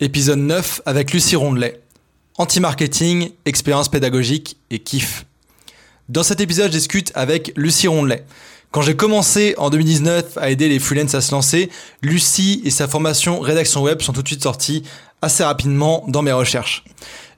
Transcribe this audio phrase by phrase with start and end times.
[0.00, 1.80] Épisode 9 avec Lucie Rondelet.
[2.36, 5.26] Anti-marketing, expérience pédagogique et kiff.
[6.08, 8.24] Dans cet épisode, je discute avec Lucie Rondelet.
[8.70, 11.68] Quand j'ai commencé en 2019 à aider les freelances à se lancer,
[12.00, 14.84] Lucie et sa formation rédaction web sont tout de suite sortis
[15.20, 16.84] assez rapidement dans mes recherches.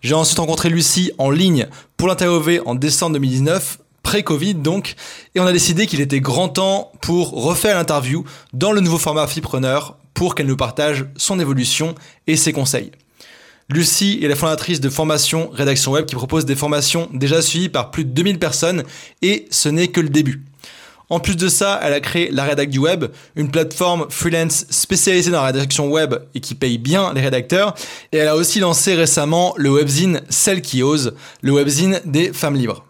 [0.03, 1.67] J'ai ensuite rencontré Lucie en ligne
[1.97, 4.97] pour l'interviewer en décembre 2019 pré-Covid donc,
[5.35, 9.27] et on a décidé qu'il était grand temps pour refaire l'interview dans le nouveau format
[9.27, 11.95] Flipreneur pour qu'elle nous partage son évolution
[12.27, 12.91] et ses conseils.
[13.69, 17.93] Lucie est la fondatrice de Formation Rédaction Web qui propose des formations déjà suivies par
[17.93, 18.83] plus de 2000 personnes
[19.23, 20.43] et ce n'est que le début.
[21.09, 25.33] En plus de ça, elle a créé la Rédac du Web, une plateforme freelance spécialisée
[25.33, 27.75] dans la rédaction web et qui paye bien les rédacteurs.
[28.13, 32.55] Et elle a aussi lancé récemment le webzine Celle qui ose, le webzine des femmes
[32.55, 32.85] libres.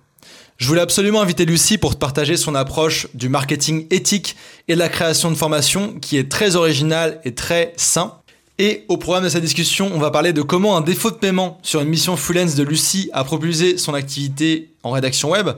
[0.60, 4.36] Je voulais absolument inviter Lucie pour partager son approche du marketing éthique
[4.68, 8.18] et de la création de formation qui est très originale et très sain.
[8.58, 11.56] Et au programme de cette discussion, on va parler de comment un défaut de paiement
[11.62, 15.48] sur une mission freelance de Lucie a propulsé son activité en rédaction web.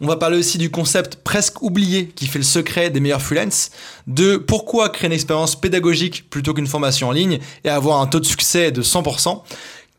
[0.00, 3.72] On va parler aussi du concept presque oublié qui fait le secret des meilleurs freelance,
[4.06, 8.20] de pourquoi créer une expérience pédagogique plutôt qu'une formation en ligne et avoir un taux
[8.20, 9.42] de succès de 100%.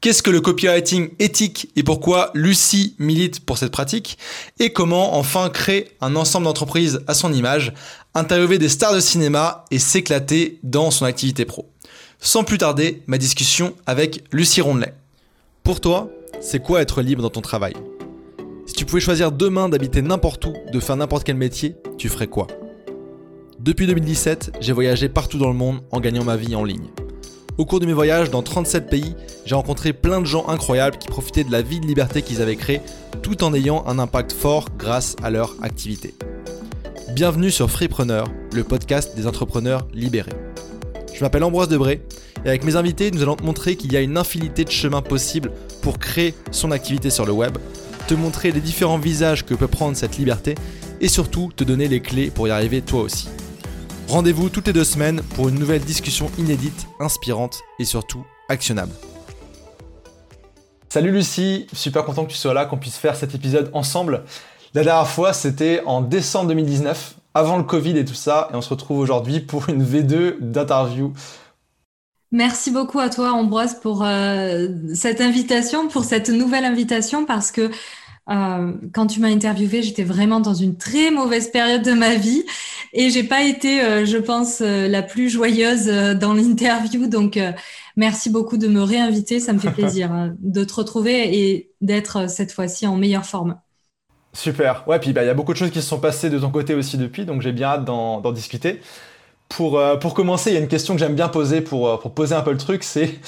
[0.02, 4.18] Qu'est-ce que le copywriting éthique et pourquoi Lucie milite pour cette pratique
[4.60, 7.74] Et comment enfin créer un ensemble d'entreprises à son image,
[8.14, 11.72] interviewer des stars de cinéma et s'éclater dans son activité pro.
[12.20, 14.94] Sans plus tarder, ma discussion avec Lucie Rondelet.
[15.64, 16.10] Pour toi,
[16.40, 17.74] c'est quoi être libre dans ton travail?
[18.68, 22.28] Si tu pouvais choisir demain d'habiter n'importe où, de faire n'importe quel métier, tu ferais
[22.28, 22.48] quoi?
[23.60, 26.90] Depuis 2017, j'ai voyagé partout dans le monde en gagnant ma vie en ligne.
[27.58, 31.08] Au cours de mes voyages dans 37 pays, j'ai rencontré plein de gens incroyables qui
[31.08, 32.82] profitaient de la vie de liberté qu'ils avaient créée
[33.22, 36.14] tout en ayant un impact fort grâce à leur activité.
[37.14, 40.34] Bienvenue sur Freepreneur, le podcast des entrepreneurs libérés.
[41.14, 42.02] Je m'appelle Ambroise Debré
[42.44, 45.02] et avec mes invités, nous allons te montrer qu'il y a une infinité de chemins
[45.02, 47.58] possibles pour créer son activité sur le web,
[48.10, 50.56] te montrer les différents visages que peut prendre cette liberté
[51.00, 53.30] et surtout te donner les clés pour y arriver toi aussi.
[54.08, 58.92] Rendez-vous toutes les deux semaines pour une nouvelle discussion inédite, inspirante et surtout actionnable.
[60.90, 64.24] Salut Lucie, super content que tu sois là, qu'on puisse faire cet épisode ensemble.
[64.76, 68.62] La dernière fois, c'était en décembre 2019, avant le Covid et tout ça, et on
[68.62, 71.12] se retrouve aujourd'hui pour une V2 d'interview.
[72.32, 77.72] Merci beaucoup à toi Ambroise pour euh, cette invitation, pour cette nouvelle invitation, parce que
[78.30, 82.44] euh, quand tu m'as interviewé, j'étais vraiment dans une très mauvaise période de ma vie
[82.94, 87.08] et j'ai pas été, euh, je pense, euh, la plus joyeuse dans l'interview.
[87.08, 87.40] Donc,
[87.96, 89.40] merci beaucoup de me réinviter.
[89.40, 93.60] Ça me fait plaisir hein, de te retrouver et d'être cette fois-ci en meilleure forme.
[94.34, 94.84] Super.
[94.88, 96.50] Ouais, puis bah, il y a beaucoup de choses qui se sont passées de ton
[96.50, 98.82] côté aussi depuis, donc j'ai bien hâte d'en discuter.
[99.50, 101.98] Pour, euh, pour commencer, il y a une question que j'aime bien poser pour, euh,
[101.98, 103.20] poser un peu le truc, c'est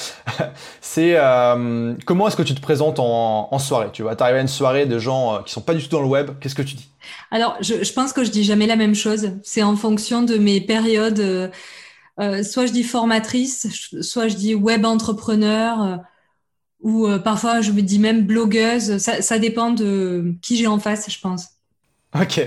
[0.97, 3.89] euh, comment est-ce que tu te présentes en, soirée?
[3.93, 6.07] Tu vois, t'arrives à une soirée de gens qui sont pas du tout dans le
[6.07, 6.89] web, qu'est-ce que tu dis?
[7.29, 9.31] Alors, je, pense que je dis jamais la même chose.
[9.43, 11.51] C'est en fonction de mes périodes.
[12.19, 13.67] Soit je dis formatrice,
[14.01, 15.99] soit je dis web entrepreneur,
[16.81, 18.97] ou parfois je me dis même blogueuse.
[18.97, 21.56] Ça dépend de qui j'ai en face, je pense.
[22.15, 22.39] Ok.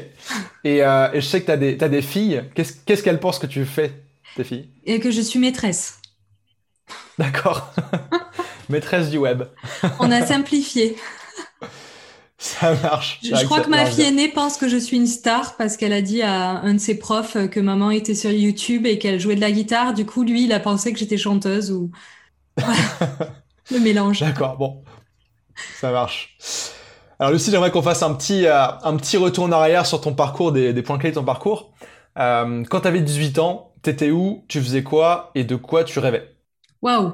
[0.64, 2.44] Et, euh, et, je sais que tu as, as, des filles.
[2.54, 3.92] Qu'est-ce qu'elles pensent que tu fais,
[4.36, 4.68] tes filles?
[4.84, 6.00] Et que je suis maîtresse.
[7.18, 7.72] D'accord.
[8.68, 9.44] maîtresse du web.
[9.98, 10.96] On a simplifié.
[12.38, 13.20] Ça marche.
[13.22, 16.00] Je, crois que, ma fille aînée pense que je suis une star parce qu'elle a
[16.00, 19.42] dit à un de ses profs que maman était sur YouTube et qu'elle jouait de
[19.42, 19.92] la guitare.
[19.92, 21.90] Du coup, lui, il a pensé que j'étais chanteuse ou.
[23.70, 24.20] Le mélange.
[24.20, 24.82] D'accord, bon.
[25.78, 26.34] Ça marche.
[27.20, 30.14] Alors Lucie, j'aimerais qu'on fasse un petit, euh, un petit retour en arrière sur ton
[30.14, 31.70] parcours, des, des points clés de ton parcours.
[32.18, 35.98] Euh, quand tu avais 18 ans, t'étais où, tu faisais quoi et de quoi tu
[35.98, 36.34] rêvais?
[36.80, 37.12] Waouh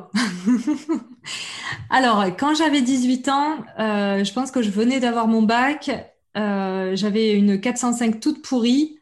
[1.90, 5.90] Alors, quand j'avais 18 ans, euh, je pense que je venais d'avoir mon bac.
[6.36, 9.00] Euh, j'avais une 405 toute pourrie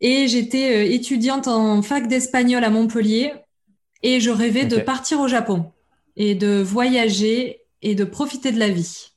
[0.00, 3.32] et j'étais étudiante en fac d'espagnol à Montpellier
[4.02, 4.76] et je rêvais okay.
[4.76, 5.70] de partir au Japon
[6.16, 9.10] et de voyager et de profiter de la vie.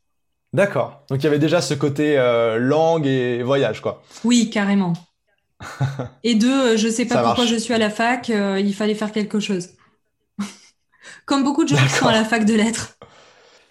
[0.54, 1.02] D'accord.
[1.10, 4.04] Donc il y avait déjà ce côté euh, langue et voyage, quoi.
[4.24, 4.94] Oui, carrément.
[6.24, 7.56] et deux, euh, je sais pas Ça pourquoi marche.
[7.56, 9.70] je suis à la fac, euh, il fallait faire quelque chose.
[11.26, 12.98] Comme beaucoup de gens qui sont à la fac de lettres.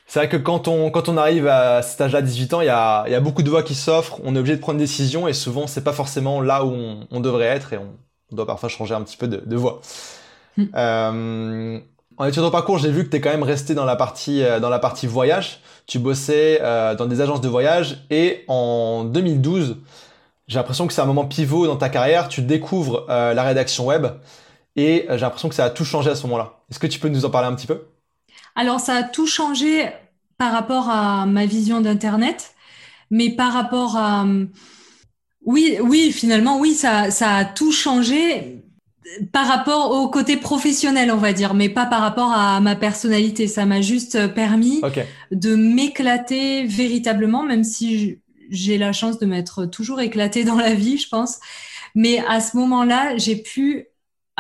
[0.07, 2.69] C'est vrai que quand on, quand on arrive à cet âge-là, 18 ans, il y
[2.69, 5.27] a, y a beaucoup de voies qui s'offrent, on est obligé de prendre une décision
[5.27, 7.95] et souvent c'est pas forcément là où on, on, devrait être et on
[8.31, 9.81] doit parfois changer un petit peu de, de voie.
[10.59, 10.65] Mm.
[10.75, 11.81] Euh,
[12.17, 14.43] en études de parcours, j'ai vu que tu es quand même resté dans la partie,
[14.61, 15.61] dans la partie voyage.
[15.87, 19.79] Tu bossais euh, dans des agences de voyage et en 2012,
[20.47, 22.29] j'ai l'impression que c'est un moment pivot dans ta carrière.
[22.29, 24.07] Tu découvres euh, la rédaction web
[24.77, 26.61] et j'ai l'impression que ça a tout changé à ce moment-là.
[26.71, 27.89] Est-ce que tu peux nous en parler un petit peu?
[28.55, 29.91] Alors, ça a tout changé
[30.39, 32.55] par rapport à ma vision d'Internet,
[33.11, 34.25] mais par rapport à...
[35.45, 38.63] Oui, oui, finalement, oui, ça, ça a tout changé
[39.33, 43.47] par rapport au côté professionnel, on va dire, mais pas par rapport à ma personnalité.
[43.47, 44.81] Ça m'a juste permis
[45.31, 48.19] de m'éclater véritablement, même si
[48.51, 51.41] j'ai la chance de m'être toujours éclatée dans la vie, je pense.
[51.95, 53.87] Mais à ce moment-là, j'ai pu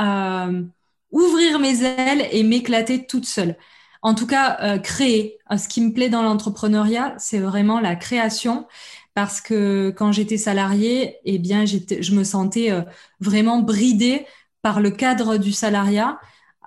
[0.00, 0.62] euh,
[1.10, 3.56] ouvrir mes ailes et m'éclater toute seule.
[4.02, 5.38] En tout cas, euh, créer.
[5.56, 8.66] Ce qui me plaît dans l'entrepreneuriat, c'est vraiment la création
[9.14, 12.82] parce que quand j'étais salariée, eh bien, je me sentais euh,
[13.20, 14.26] vraiment bridée
[14.62, 16.18] par le cadre du salariat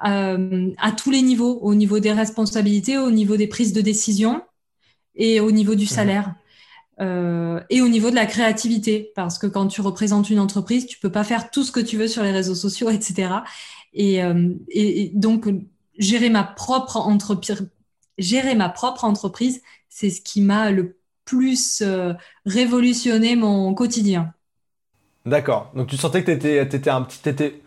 [0.05, 4.41] euh, à tous les niveaux, au niveau des responsabilités, au niveau des prises de décision
[5.15, 6.35] et au niveau du salaire.
[7.01, 10.97] Euh, et au niveau de la créativité, parce que quand tu représentes une entreprise, tu
[10.99, 13.33] peux pas faire tout ce que tu veux sur les réseaux sociaux, etc.
[13.93, 15.47] Et, euh, et, donc
[15.97, 17.69] gérer ma propre entreprise,
[18.17, 22.13] gérer ma propre entreprise, c'est ce qui m'a le plus euh,
[22.45, 24.33] révolutionné mon quotidien.
[25.25, 25.71] D'accord.
[25.75, 27.61] Donc tu sentais que tu étais, étais, un petit, étais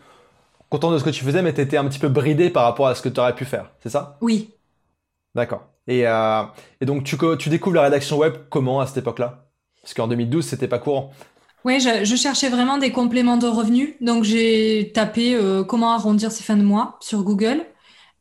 [0.69, 2.87] content de ce que tu faisais, mais tu étais un petit peu bridé par rapport
[2.87, 4.17] à ce que tu aurais pu faire, c'est ça?
[4.21, 4.51] Oui.
[5.35, 5.63] D'accord.
[5.87, 6.43] Et, euh,
[6.81, 9.49] et, donc tu, tu découvres la rédaction web comment à cette époque-là?
[9.81, 11.11] Parce qu'en 2012, c'était pas courant.
[11.65, 13.95] Oui, je, je, cherchais vraiment des compléments de revenus.
[14.01, 17.65] Donc j'ai tapé euh, comment arrondir ses fins de mois sur Google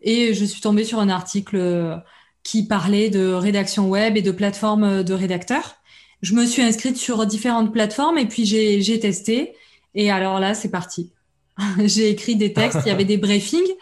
[0.00, 2.00] et je suis tombée sur un article
[2.44, 5.76] qui parlait de rédaction web et de plateformes de rédacteurs.
[6.22, 9.54] Je me suis inscrite sur différentes plateformes et puis j'ai testé.
[9.94, 11.12] Et alors là, c'est parti.
[11.84, 13.72] j'ai écrit des textes, il y avait des briefings,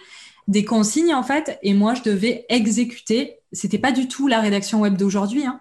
[0.49, 3.39] des consignes en fait, et moi je devais exécuter.
[3.53, 5.47] C'était pas du tout la rédaction web d'aujourd'hui.
[5.47, 5.61] Hein.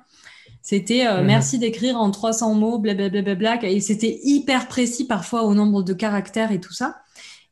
[0.61, 1.27] C'était euh, mhm.
[1.27, 6.51] merci d'écrire en 300 mots, blablabla, et c'était hyper précis parfois au nombre de caractères
[6.51, 6.97] et tout ça.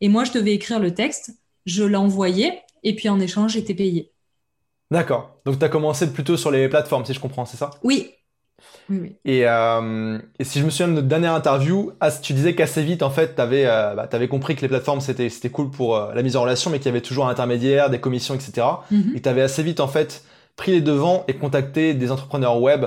[0.02, 1.32] Et moi je devais écrire le texte,
[1.66, 4.12] je l'envoyais, et puis en échange j'étais payé.
[4.92, 5.40] D'accord.
[5.46, 7.72] Donc tu as commencé plutôt sur les plateformes, si je comprends, c'est ça?
[7.84, 8.12] Oui.
[8.92, 13.10] Euh, et, si je me souviens de notre dernière interview, tu disais qu'assez vite, en
[13.10, 16.36] fait, tu avais, euh, bah, compris que les plateformes, c'était cool pour euh, la mise
[16.36, 18.68] en relation, mais qu'il y avait toujours un intermédiaire, des commissions, etc.
[18.92, 19.16] Mm-hmm.
[19.16, 20.24] Et tu avais assez vite, en fait,
[20.56, 22.86] pris les devants et contacté des entrepreneurs web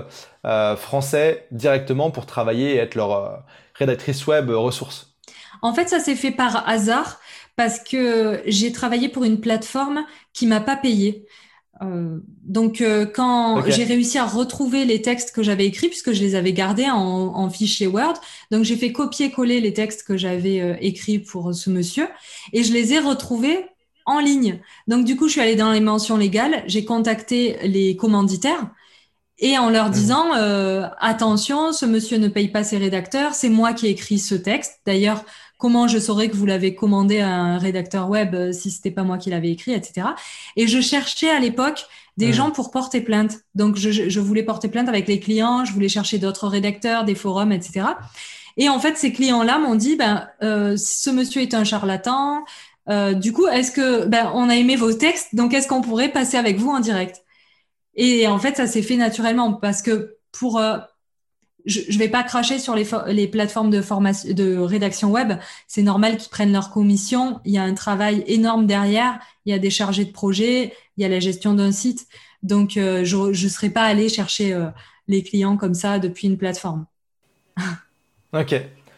[0.76, 3.42] français directement pour travailler et être leur
[3.74, 5.16] rédactrice web ressource.
[5.62, 7.18] En fait, ça s'est fait par hasard
[7.56, 11.26] parce que j'ai travaillé pour une plateforme qui m'a pas payé.
[11.82, 16.22] Euh, donc, euh, quand j'ai réussi à retrouver les textes que j'avais écrits, puisque je
[16.22, 16.96] les avais gardés en,
[17.34, 18.14] en fichier Word,
[18.50, 22.08] donc j'ai fait copier-coller les textes que j'avais euh, écrits pour ce monsieur,
[22.52, 23.66] et je les ai retrouvés
[24.06, 24.60] en ligne.
[24.86, 28.70] Donc, du coup, je suis allée dans les mentions légales, j'ai contacté les commanditaires,
[29.38, 29.92] et en leur mmh.
[29.92, 30.30] disant
[30.98, 34.80] attention, ce monsieur ne paye pas ses rédacteurs, c'est moi qui ai écrit ce texte.
[34.86, 35.26] D'ailleurs,
[35.58, 39.02] comment je saurais que vous l'avez commandé à un rédacteur web euh, si c'était pas
[39.02, 40.08] moi qui l'avais écrit, etc.
[40.56, 41.86] Et je cherchais à l'époque
[42.16, 43.40] des gens pour porter plainte.
[43.54, 47.52] Donc, je, voulais porter plainte avec les clients, je voulais chercher d'autres rédacteurs, des forums,
[47.52, 47.88] etc.
[48.56, 52.44] Et en fait, ces clients-là m'ont dit, ben, euh, ce monsieur est un charlatan.
[52.88, 56.10] Euh, du coup, est-ce que, ben, on a aimé vos textes, donc est-ce qu'on pourrait
[56.10, 57.22] passer avec vous en direct?
[57.94, 60.60] Et en fait, ça s'est fait naturellement parce que pour
[61.66, 65.32] je ne vais pas cracher sur les, les plateformes de, formation, de rédaction web.
[65.66, 67.40] C'est normal qu'ils prennent leur commission.
[67.44, 69.18] Il y a un travail énorme derrière.
[69.44, 70.72] Il y a des chargés de projet.
[70.96, 72.06] Il y a la gestion d'un site.
[72.42, 74.66] Donc, euh, je ne serais pas allé chercher euh,
[75.08, 76.86] les clients comme ça depuis une plateforme.
[78.32, 78.54] ok.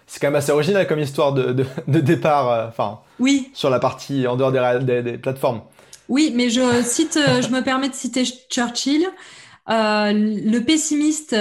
[0.06, 1.52] C'est quand même assez original comme histoire de,
[1.86, 2.50] de, départ.
[2.50, 3.00] Euh, enfin.
[3.18, 3.50] oui.
[3.54, 5.62] Sur la partie en dehors des, des, plateformes.
[6.08, 9.06] Oui, mais je cite, je me permets de citer Churchill.
[9.66, 11.36] le pessimiste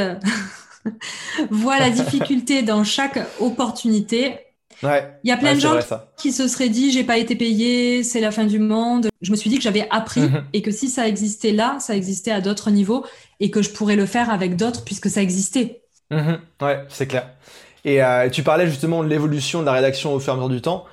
[1.51, 4.39] voit la difficulté dans chaque opportunité.
[4.83, 5.11] Ouais.
[5.23, 5.79] Il y a plein de gens
[6.17, 9.09] qui se seraient dit j'ai pas été payé, c'est la fin du monde.
[9.21, 10.43] Je me suis dit que j'avais appris mhm.
[10.53, 13.05] et que si ça existait là, ça existait à d'autres niveaux
[13.39, 15.81] et que je pourrais le faire avec d'autres puisque ça existait.
[16.11, 16.39] Mhm.
[16.61, 17.29] Ouais, c'est clair.
[17.85, 20.49] Et euh, tu parlais justement de l'évolution de la rédaction au fur et à mesure
[20.49, 20.85] du temps.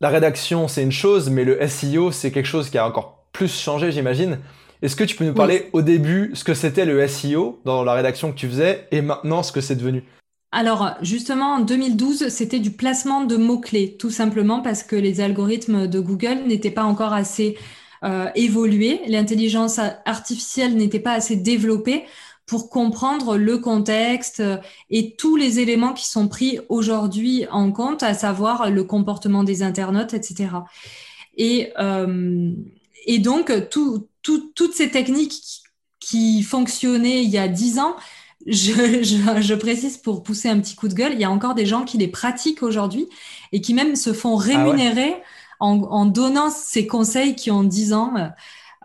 [0.00, 3.58] La rédaction, c'est une chose, mais le SEO, c'est quelque chose qui a encore plus
[3.58, 4.38] changé, j'imagine.
[4.82, 7.94] Est-ce que tu peux nous parler au début ce que c'était le SEO dans la
[7.94, 10.04] rédaction que tu faisais et maintenant ce que c'est devenu?
[10.52, 15.86] Alors justement, en 2012, c'était du placement de mots-clés, tout simplement parce que les algorithmes
[15.86, 17.58] de Google n'étaient pas encore assez
[18.04, 22.04] euh, évolués, l'intelligence artificielle n'était pas assez développée
[22.46, 24.42] pour comprendre le contexte
[24.88, 29.62] et tous les éléments qui sont pris aujourd'hui en compte, à savoir le comportement des
[29.64, 30.50] internautes, etc.
[31.36, 32.52] Et, euh,
[33.04, 34.06] et donc, tout,
[34.54, 35.62] toutes ces techniques
[36.00, 37.96] qui, fonctionnaient il y a dix ans,
[38.46, 41.84] je, précise pour pousser un petit coup de gueule, il y a encore des gens
[41.84, 43.08] qui les pratiquent aujourd'hui
[43.52, 45.16] et qui même se font ah rémunérer
[45.58, 48.12] en, donnant ces conseils qui ont 10 ans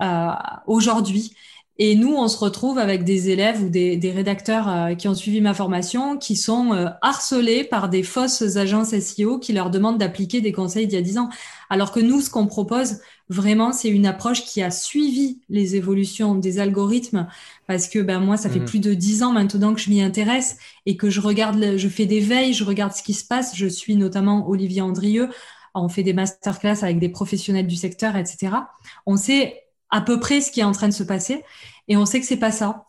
[0.01, 0.29] euh,
[0.67, 1.36] aujourd'hui.
[1.83, 5.41] Et nous, on se retrouve avec des élèves ou des, rédacteurs euh, qui ont suivi
[5.41, 10.41] ma formation qui sont euh, harcelés par des fausses agences SEO qui leur demandent d'appliquer
[10.41, 11.29] des conseils d'il y a 10 ans.
[11.71, 16.35] Alors que nous, ce qu'on propose vraiment, c'est une approche qui a suivi les évolutions
[16.35, 17.25] des algorithmes
[17.65, 18.65] parce que ben, moi, ça fait mmh.
[18.65, 22.05] plus de 10 ans maintenant que je m'y intéresse et que je regarde, je fais
[22.05, 23.55] des veilles, je regarde ce qui se passe.
[23.55, 25.29] Je suis notamment Olivier Andrieux.
[25.73, 28.51] On fait des masterclass avec des professionnels du secteur, etc.
[29.07, 31.43] On sait à peu près ce qui est en train de se passer
[31.88, 32.85] et on sait que c'est pas ça.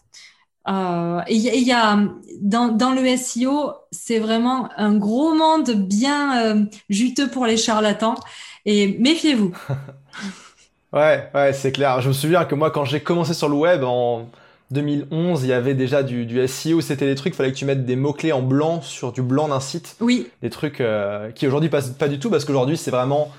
[0.69, 1.99] Euh, et il y, a
[2.41, 8.15] dans, dans le SEO, c'est vraiment un gros monde bien euh, juteux pour les charlatans.
[8.65, 9.53] Et méfiez-vous.
[10.93, 12.01] ouais, ouais, c'est clair.
[12.01, 14.29] Je me souviens que moi, quand j'ai commencé sur le web en
[14.71, 16.81] 2011, il y avait déjà du, du SEO.
[16.81, 19.49] C'était des trucs, il fallait que tu mettes des mots-clés en blanc sur du blanc
[19.49, 19.97] d'un site.
[20.01, 20.29] Oui.
[20.43, 23.33] Des trucs euh, qui aujourd'hui passent pas du tout parce qu'aujourd'hui, c'est vraiment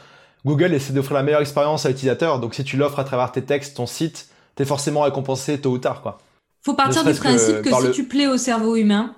[0.46, 2.40] Google essaie d'offrir la meilleure expérience à l'utilisateur.
[2.40, 5.78] Donc si tu l'offres à travers tes textes, ton site, t'es forcément récompensé tôt ou
[5.78, 6.20] tard, quoi.
[6.62, 9.16] Faut partir du principe que, si tu plais au cerveau humain,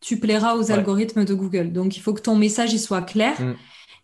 [0.00, 1.72] tu plairas aux algorithmes de Google.
[1.72, 3.54] Donc, il faut que ton message il soit clair mm.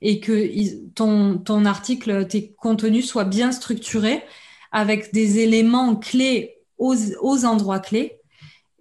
[0.03, 4.23] et que ton, ton article, tes contenus soient bien structurés
[4.71, 8.19] avec des éléments clés aux, aux endroits clés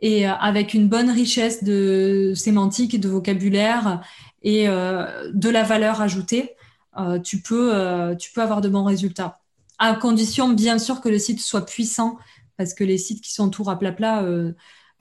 [0.03, 4.01] et euh, avec une bonne richesse de sémantique, de vocabulaire
[4.43, 6.51] et euh, de la valeur ajoutée,
[7.00, 9.39] euh, tu, peux, tu peux avoir de bons résultats
[9.80, 12.18] à condition bien sûr que le site soit puissant,
[12.58, 13.65] parce que les sites qui sont tout
[13.98, 14.53] plat euh,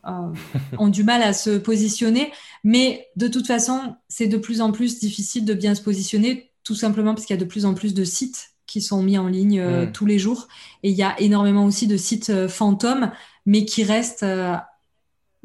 [0.06, 0.32] euh,
[0.78, 2.32] ont du mal à se positionner.
[2.64, 6.74] Mais de toute façon, c'est de plus en plus difficile de bien se positionner, tout
[6.74, 9.28] simplement parce qu'il y a de plus en plus de sites qui sont mis en
[9.28, 9.92] ligne euh, mm.
[9.92, 10.48] tous les jours.
[10.82, 13.12] Et il y a énormément aussi de sites fantômes,
[13.44, 14.26] mais qui restent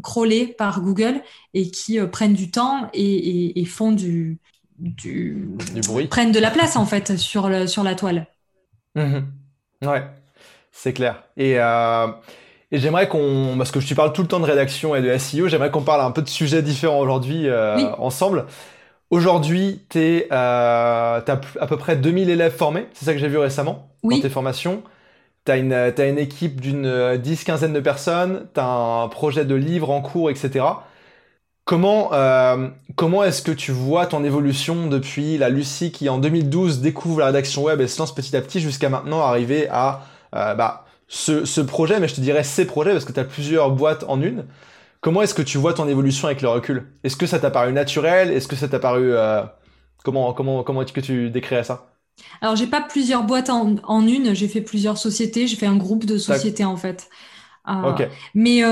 [0.04, 1.22] crawlés par Google
[1.54, 4.38] et qui prennent du temps et, font du,
[4.78, 5.50] du,
[5.88, 6.08] bruit.
[6.08, 8.28] prennent de la place en fait sur, le, sur la toile.
[8.98, 9.26] Mhm.
[9.84, 10.04] Ouais,
[10.72, 11.24] c'est clair.
[11.40, 12.08] Euh,
[12.72, 15.16] et, j'aimerais qu'on, parce que je te parle tout le temps de rédaction et de
[15.18, 18.46] SEO, j'aimerais qu'on parle un peu de sujets différents aujourd'hui euh, ensemble.
[19.10, 21.24] Aujourd'hui, tu euh, as
[21.60, 24.82] à peu près 2000 élèves formés, c'est ça que j'ai vu récemment dans tes formations.
[25.46, 29.46] Tu as une, as une équipe d'une dix, quinzaine de personnes, tu as un projet
[29.46, 30.66] de livre en cours, etc.
[31.68, 36.80] Comment, euh, comment est-ce que tu vois ton évolution depuis la Lucie qui en 2012
[36.80, 40.54] découvre la rédaction web et se lance petit à petit jusqu'à maintenant arriver à euh,
[40.54, 43.72] bah, ce, ce, projet, mais je te dirais ces projets parce que tu as plusieurs
[43.72, 44.46] boîtes en une.
[45.02, 46.88] Comment est-ce que tu vois ton évolution avec le recul?
[47.04, 48.32] Est-ce que ça t'a paru naturel?
[48.32, 49.14] Est-ce que ça t'a paru...
[49.14, 49.44] Euh,
[50.06, 51.88] comment comment, comment est-ce que tu décrirais ça?
[52.40, 55.76] Alors j'ai pas plusieurs boîtes en, en une, j'ai fait plusieurs sociétés, j'ai fait un
[55.76, 57.10] groupe de sociétés en fait.
[57.68, 58.08] Euh, ok.
[58.36, 58.64] Mais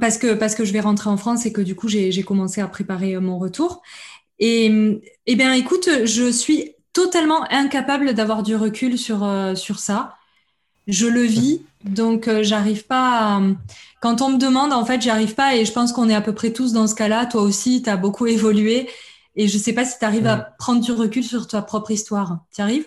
[0.00, 2.60] parce que parce que je vais rentrer en France et que du coup j'ai commencé
[2.60, 3.82] à préparer euh, mon retour.
[4.38, 10.16] Et eh bien écoute, je suis totalement incapable d'avoir du recul sur euh, sur ça.
[10.86, 13.36] Je le vis, donc euh, j'arrive pas.
[13.36, 13.42] À...
[14.00, 15.56] Quand on me demande, en fait, j'arrive pas.
[15.56, 17.26] Et je pense qu'on est à peu près tous dans ce cas-là.
[17.26, 18.88] Toi aussi, tu as beaucoup évolué.
[19.36, 22.38] Et je sais pas si tu arrives à prendre du recul sur ta propre histoire.
[22.54, 22.86] Tu arrives?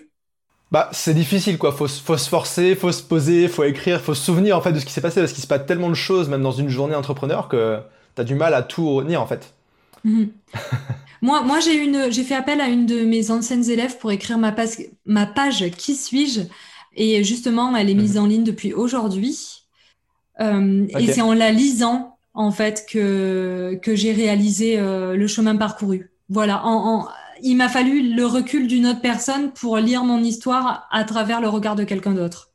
[0.72, 1.72] Bah, c'est difficile, quoi.
[1.72, 4.80] Faut, faut se forcer, faut se poser, faut écrire, faut se souvenir, en fait, de
[4.80, 6.96] ce qui s'est passé, parce qu'il se passe tellement de choses, même dans une journée
[6.96, 7.80] entrepreneur, que
[8.16, 9.54] t'as du mal à tout retenir, en fait.
[10.04, 10.30] Mhm.
[11.22, 14.38] moi, moi j'ai une, j'ai fait appel à une de mes anciennes élèves pour écrire
[14.38, 16.42] ma page, ma page Qui suis-je?
[16.96, 18.24] Et justement, elle est mise mhm.
[18.24, 19.64] en ligne depuis aujourd'hui.
[20.40, 25.56] Euh, et c'est en la lisant, en fait, que, que j'ai réalisé euh, le chemin
[25.56, 26.12] parcouru.
[26.30, 27.08] Voilà, en, en
[27.44, 31.50] il m'a fallu le recul d'une autre personne pour lire mon histoire à travers le
[31.50, 32.50] regard de quelqu'un d'autre.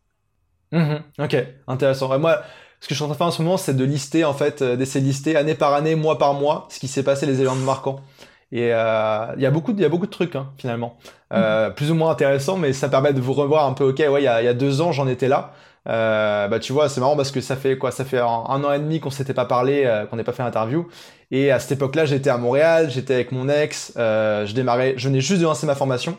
[0.72, 1.02] Mhm.
[1.18, 1.36] ok,
[1.68, 2.18] intéressant.
[2.18, 2.42] moi,
[2.80, 4.34] ce que je suis en train de faire en ce moment, c'est de lister, en
[4.34, 7.26] fait, euh, d'essayer de lister année par année, mois par mois, ce qui s'est passé,
[7.26, 8.00] les événements marquants.
[8.52, 10.96] Et euh, il y a beaucoup, il y a beaucoup de trucs hein, finalement,
[11.32, 11.74] euh, mhm.
[11.74, 13.84] plus ou moins intéressants, mais ça permet de vous revoir un peu.
[13.88, 15.52] Ok, ouais, il y a, il y a deux ans, j'en étais là.
[15.86, 17.90] Euh, bah tu vois, c'est marrant parce que ça fait quoi?
[17.90, 20.42] Ça fait un, an et demi qu'on s'était pas parlé, euh, qu'on n'ait pas fait
[20.42, 20.88] l'interview.
[21.30, 25.08] Et à cette époque-là, j'étais à Montréal, j'étais avec mon ex, euh, je démarrais, je
[25.08, 26.16] venais juste de lancer ma formation,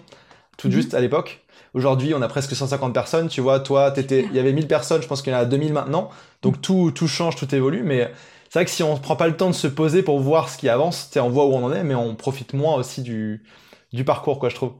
[0.57, 0.73] tout mhm.
[0.73, 1.41] juste à l'époque.
[1.73, 5.01] Aujourd'hui, on a presque 150 personnes, tu vois, toi, t'étais, il y avait 1000 personnes,
[5.01, 6.09] je pense qu'il y en a 2000 maintenant.
[6.41, 8.09] Donc tout, tout change, tout évolue, mais
[8.49, 10.57] c'est vrai que si on prend pas le temps de se poser pour voir ce
[10.57, 13.43] qui avance, on voit où on en est, mais on profite moins aussi du,
[13.91, 14.71] du parcours, quoi, je trouve.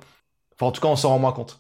[0.58, 1.60] Enfin, en tout cas, on s'en rend moins compte.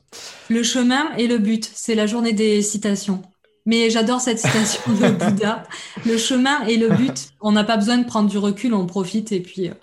[0.49, 3.21] Le chemin et le but, c'est la journée des citations.
[3.65, 5.63] Mais j'adore cette citation de Bouddha.
[6.05, 9.31] Le chemin et le but, on n'a pas besoin de prendre du recul, on profite
[9.31, 9.69] et puis.
[9.69, 9.73] Euh,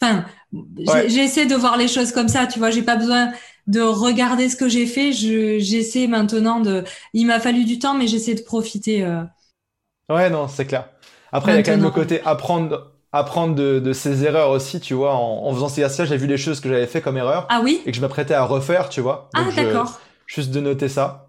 [0.00, 0.24] enfin,
[1.06, 2.70] j'essaie de voir les choses comme ça, tu vois.
[2.70, 3.32] J'ai pas besoin
[3.68, 5.12] de regarder ce que j'ai fait.
[5.12, 6.84] J'essaie maintenant de.
[7.14, 9.04] Il m'a fallu du temps, mais j'essaie de profiter.
[9.04, 9.22] Euh...
[10.08, 10.90] Ouais, non, c'est clair.
[11.30, 14.94] Après, il y a quand même le côté apprendre, apprendre de, ses erreurs aussi, tu
[14.94, 15.14] vois.
[15.14, 17.46] En, faisant ces exercices, j'ai vu les choses que j'avais fait comme erreur.
[17.50, 17.82] Ah oui?
[17.84, 19.28] Et que je m'apprêtais à refaire, tu vois.
[19.34, 20.00] ah d'accord.
[20.26, 21.28] Juste de noter ça.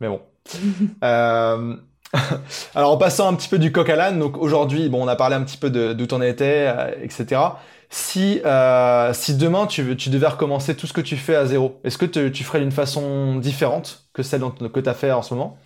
[0.00, 0.20] Mais bon.
[1.04, 1.76] euh...
[2.74, 5.16] Alors en passant un petit peu du coq à l'âne, donc aujourd'hui, bon, on a
[5.16, 7.40] parlé un petit peu d'où t'en étais, euh, etc.
[7.88, 11.80] Si, euh, si demain tu, tu devais recommencer tout ce que tu fais à zéro,
[11.84, 15.22] est-ce que tu ferais d'une façon différente que celle dont, que tu as fait en
[15.22, 15.56] ce moment,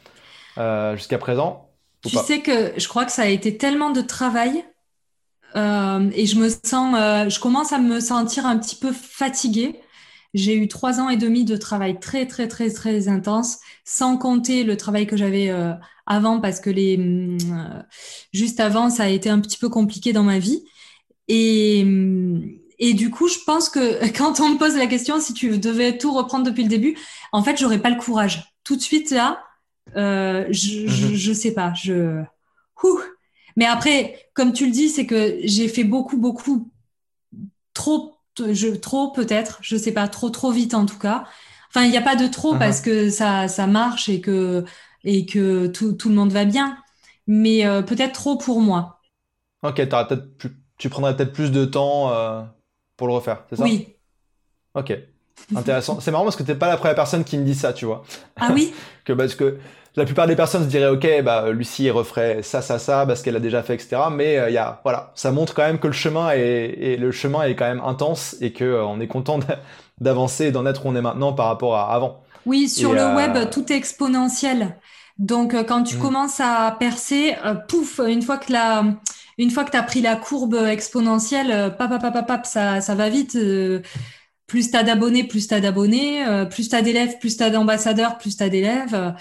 [0.58, 1.70] euh, jusqu'à présent
[2.02, 4.64] Tu sais que je crois que ça a été tellement de travail
[5.56, 9.80] euh, et je me sens, euh, je commence à me sentir un petit peu fatiguée.
[10.34, 14.64] J'ai eu trois ans et demi de travail très très très très intense, sans compter
[14.64, 15.72] le travail que j'avais euh,
[16.06, 17.38] avant parce que les
[18.32, 20.64] juste avant ça a été un petit peu compliqué dans ma vie
[21.28, 21.80] et
[22.80, 25.96] et du coup je pense que quand on me pose la question si tu devais
[25.96, 26.98] tout reprendre depuis le début
[27.32, 29.42] en fait j'aurais pas le courage tout de suite là
[29.94, 31.14] je, je, mhm.
[31.14, 32.22] je sais pas je
[32.82, 33.00] Ouh.
[33.56, 36.70] Mais après comme tu le dis c'est que j'ai fait beaucoup beaucoup
[37.72, 41.24] trop je trop peut-être je sais pas trop trop vite en tout cas
[41.68, 42.58] enfin il n'y a pas de trop mhm.
[42.58, 44.64] parce que ça ça marche et que
[45.04, 46.78] et que tout, tout le monde va bien,
[47.26, 49.00] mais euh, peut-être trop pour moi.
[49.62, 49.80] Ok,
[50.38, 52.42] plus, tu prendrais peut-être plus de temps euh,
[52.96, 53.64] pour le refaire, c'est ça?
[53.64, 53.88] Oui.
[54.74, 54.92] Ok,
[55.54, 56.00] intéressant.
[56.00, 58.02] c'est marrant parce que t'es pas la première personne qui me dit ça, tu vois.
[58.36, 58.74] Ah oui?
[59.04, 59.58] Que Parce que
[59.96, 63.36] la plupart des personnes se diraient, ok, bah, Lucie referait ça, ça, ça, parce qu'elle
[63.36, 63.96] a déjà fait, etc.
[64.10, 66.96] Mais euh, il y a, voilà, ça montre quand même que le chemin est, et
[66.96, 69.38] le chemin est quand même intense et que on est content
[70.00, 72.22] d'avancer et d'en être où on est maintenant par rapport à avant.
[72.46, 74.76] Oui, sur le web, tout est exponentiel.
[75.18, 76.00] Donc, euh, quand tu mm.
[76.00, 78.84] commences à percer, euh, pouf, une fois que la,
[79.38, 82.80] une fois que tu as pris la courbe exponentielle, euh, pap, pap, pap, pap, ça,
[82.80, 83.38] ça va vite.
[84.46, 87.50] plus tu as d'abonnés, plus tu as d'abonnés, plus tu as d'élèves, plus tu as
[87.50, 89.14] d'ambassadeurs, plus tu as d'élèves.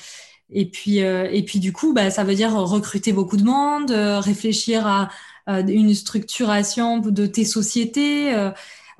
[0.54, 4.88] Et puis, et puis du coup, bah, ça veut dire recruter beaucoup de monde, réfléchir
[4.88, 5.10] à,
[5.48, 8.34] une structuration de tes sociétés.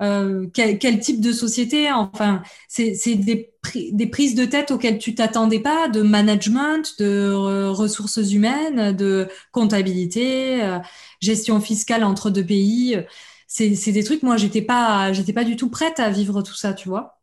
[0.00, 3.50] Euh, quel, quel, type de société Enfin, c'est des,
[3.92, 7.32] des, prises de tête auxquelles tu t'attendais pas, de management, de
[7.68, 10.78] ressources humaines, de comptabilité, euh,
[11.20, 12.98] gestion fiscale entre deux pays.
[13.46, 14.22] C'est des trucs.
[14.22, 17.20] Moi, j'étais pas, j'étais pas du tout prête à vivre tout ça, tu vois.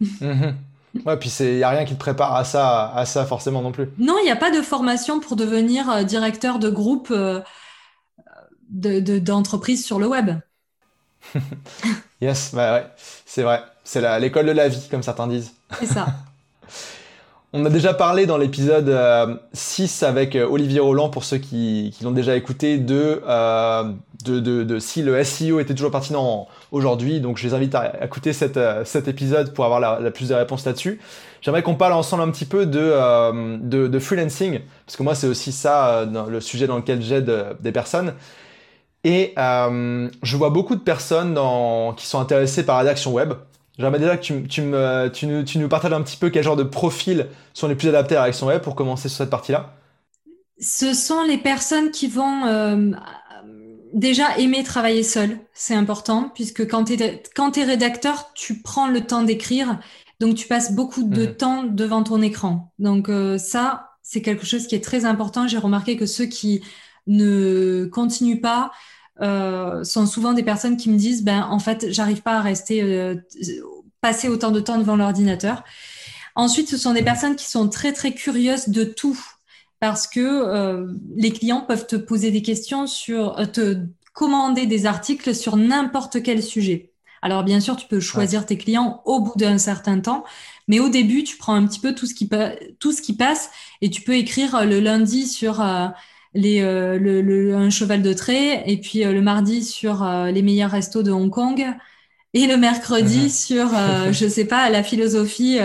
[1.06, 3.72] Ouais, puis il n'y a rien qui te prépare à ça, à ça forcément non
[3.72, 3.88] plus.
[3.98, 7.12] Non, il n'y a pas de formation pour devenir euh, directeur de groupe
[8.70, 10.30] d'entreprise de, sur le web.
[12.20, 12.86] yes, bah ouais,
[13.26, 13.62] c'est vrai.
[13.84, 15.52] C'est l'école de la vie, comme certains disent.
[15.78, 16.06] C'est ça.
[17.54, 18.94] On a déjà parlé dans l'épisode
[19.54, 23.90] 6 euh, avec euh, Olivier Roland, pour ceux qui, l'ont déjà écouté, de, euh,
[24.80, 27.20] si le SEO était toujours pertinent aujourd'hui.
[27.20, 31.00] Donc je les invite à écouter cet épisode pour avoir la, plus de réponses là-dessus.
[31.40, 36.06] J'aimerais qu'on parle ensemble un petit peu de, freelancing, parce que moi c'est aussi ça
[36.28, 38.12] le sujet dans lequel j'aide des personnes.
[39.04, 41.38] Et je vois beaucoup de personnes
[41.96, 43.32] qui sont intéressées par la rédaction web.
[43.78, 46.42] J'aimerais déjà que tu, tu, me, tu, nous, tu, nous, partages un petit peu quel
[46.42, 49.30] genre de profils sont les plus adaptés à la rédaction web pour commencer sur cette
[49.30, 49.74] partie-là.
[50.60, 52.90] Ce sont les personnes qui vont euh,
[53.94, 55.38] déjà aimer travailler seul.
[55.54, 59.78] C'est important puisque quand tu es rédacteur, tu prends le temps d'écrire.
[60.18, 61.34] Donc tu passes beaucoup de mhm.
[61.36, 62.72] temps devant ton écran.
[62.80, 65.46] Donc euh, ça, c'est quelque chose qui est très important.
[65.46, 66.62] J'ai remarqué que ceux qui
[67.06, 68.72] ne continuent pas
[69.20, 72.82] euh, sont souvent des personnes qui me disent ben en fait j'arrive pas à rester
[72.82, 73.16] euh,
[74.00, 75.64] passer autant de temps devant l'ordinateur.
[76.36, 79.18] Ensuite, ce sont des personnes qui sont très très curieuses de tout
[79.80, 83.78] parce que euh, les clients peuvent te poser des questions sur te
[84.12, 86.92] commander des articles sur n'importe quel sujet.
[87.20, 90.22] Alors bien sûr, tu peux choisir tes clients au bout d'un certain temps,
[90.68, 92.28] mais au début, tu prends un petit peu tout ce qui,
[92.78, 93.50] tout ce qui passe
[93.80, 95.60] et tu peux écrire le lundi sur
[96.34, 100.42] les, euh, le, un cheval de trait, et puis euh, le mardi sur euh, les
[100.42, 101.64] meilleurs restos de Hong Kong,
[102.34, 103.28] et le mercredi mhm.
[103.28, 103.68] sur,
[104.12, 105.58] je sais pas, la philosophie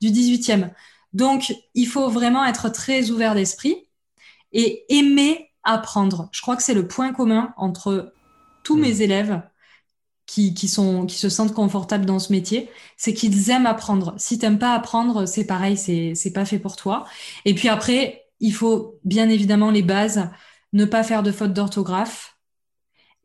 [0.00, 0.70] du 18e.
[1.12, 3.88] Donc, il faut vraiment être très ouvert d'esprit
[4.52, 6.28] et aimer apprendre.
[6.32, 8.12] Je crois que c'est le point commun entre
[8.62, 9.02] tous mes mhm.
[9.02, 9.42] élèves
[10.30, 14.14] qui, qui, sont, qui se sentent confortables dans ce métier, c'est qu'ils aiment apprendre.
[14.16, 17.04] Si tu n'aimes pas apprendre, c'est pareil, c'est, c'est pas fait pour toi.
[17.44, 20.28] Et puis après, il faut bien évidemment les bases,
[20.72, 22.38] ne pas faire de fautes d'orthographe,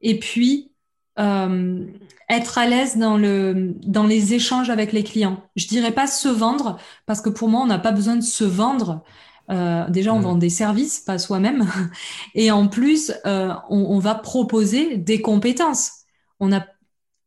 [0.01, 0.71] et puis
[1.17, 1.86] euh,
[2.30, 5.43] être à l'aise dans, le, dans les échanges avec les clients.
[5.56, 8.43] Je dirais pas se vendre, parce que pour moi, on n'a pas besoin de se
[8.43, 9.04] vendre.
[9.51, 11.67] Euh, déjà, on vend des services, pas soi-même.
[12.36, 15.91] Et en plus, euh, on, va proposer des compétences.
[16.39, 16.65] On, a,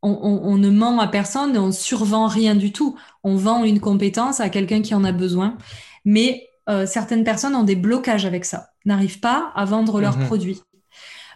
[0.02, 2.96] on, on, ne ment à personne on survend rien du tout.
[3.22, 5.56] On vend une compétence à quelqu'un qui en a besoin.
[6.04, 10.26] Mais euh, certaines personnes ont des blocages avec ça, n'arrivent pas à vendre leurs mhm.
[10.26, 10.62] produits.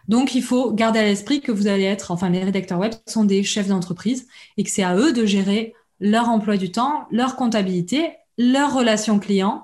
[0.08, 3.24] Donc, il faut garder à l'esprit que vous allez être, enfin, les rédacteurs web sont
[3.24, 7.36] des chefs d'entreprise et que c'est à eux de gérer leur emploi du temps, leur
[7.36, 9.62] comptabilité, leurs relations clients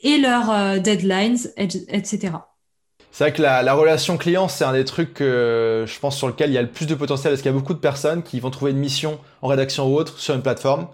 [0.00, 2.32] et leurs euh, deadlines, etc.
[3.10, 6.50] C'est vrai que la, relation client, c'est un des trucs que je pense sur lequel
[6.50, 8.38] il y a le plus de potentiel parce qu'il y a beaucoup de personnes qui
[8.38, 10.88] vont trouver une mission en rédaction ou autre sur une plateforme,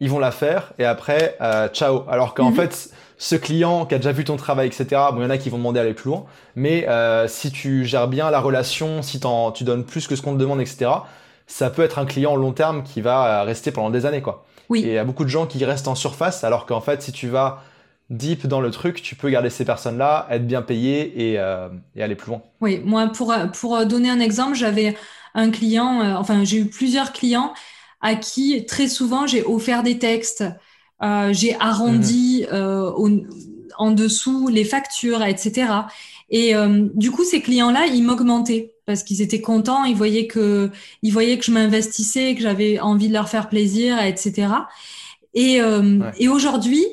[0.00, 2.04] ils vont la faire et après, euh, ciao.
[2.08, 2.56] Alors qu'en mhm.
[2.56, 5.38] fait, ce client qui a déjà vu ton travail, etc., bon, il y en a
[5.38, 6.24] qui vont demander d'aller plus loin,
[6.56, 9.20] mais euh, si tu gères bien la relation, si
[9.54, 10.90] tu donnes plus que ce qu'on te demande, etc.,
[11.46, 14.44] ça peut être un client long terme qui va euh, rester pendant des années, quoi.
[14.70, 14.80] Oui.
[14.80, 17.12] Et il y a beaucoup de gens qui restent en surface, alors qu'en fait, si
[17.12, 17.62] tu vas
[18.10, 22.02] deep dans le truc, tu peux garder ces personnes-là, être bien payé et, euh, et,
[22.02, 22.42] aller plus loin.
[22.60, 24.96] Oui, moi, pour, pour donner un exemple, j'avais
[25.34, 27.52] un client, euh, enfin, j'ai eu plusieurs clients
[28.00, 30.44] à qui très souvent j'ai offert des textes,
[31.02, 33.28] euh, j'ai arrondi mhm.
[33.78, 35.66] en dessous les factures, etc.
[36.30, 36.54] Et
[36.94, 40.70] du coup, ces clients-là, ils m'augmentaient parce qu'ils étaient contents, ils voyaient que,
[41.02, 44.48] ils voyaient que je m'investissais, que j'avais envie de leur faire plaisir, etc.
[45.34, 46.84] Et, euh, et aujourd'hui,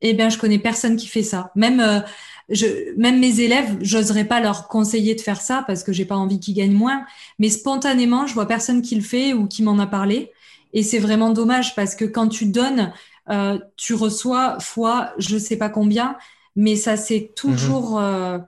[0.00, 1.50] eh bien, je connais personne qui fait ça.
[1.54, 2.00] Même, euh,
[2.48, 6.16] je, même mes élèves, j'oserais pas leur conseiller de faire ça parce que j'ai pas
[6.16, 7.04] envie qu'ils gagnent moins.
[7.38, 10.32] Mais spontanément, je vois personne qui le fait ou qui m'en a parlé.
[10.72, 12.92] Et c'est vraiment dommage parce que quand tu donnes,
[13.30, 16.16] euh, tu reçois fois je sais pas combien,
[16.56, 18.44] mais ça c'est toujours mhm.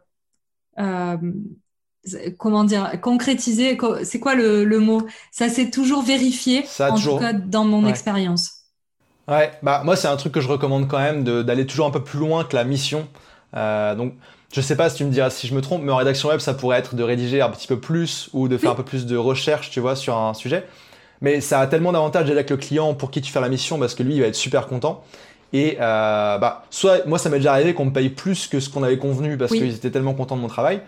[0.79, 1.17] euh,
[2.39, 5.07] comment dire, concrétiser, c'est quoi le, mot?
[5.31, 8.61] Ça s'est toujours vérifié, en tout cas dans mon expérience.
[9.29, 12.03] Ouais, bah moi c'est un truc que je recommande quand même d'aller toujours un peu
[12.03, 13.07] plus loin que la mission.
[13.55, 14.15] Euh, donc
[14.53, 16.41] je sais pas si tu me diras si je me trompe, mais en rédaction web
[16.41, 19.07] ça pourrait être de rédiger un petit peu plus ou de faire un peu plus
[19.07, 20.67] de recherche, tu vois, sur un sujet.
[21.21, 23.95] Mais ça a tellement d'avantages avec le client pour qui tu fais la mission parce
[23.95, 25.05] que lui il va être super content.
[25.53, 28.71] Et euh, bah soit moi ça m'est déjà arrivé qu'on me paye plus que ce
[28.71, 30.81] qu'on avait convenu parce qu'ils étaient tellement contents de mon travail.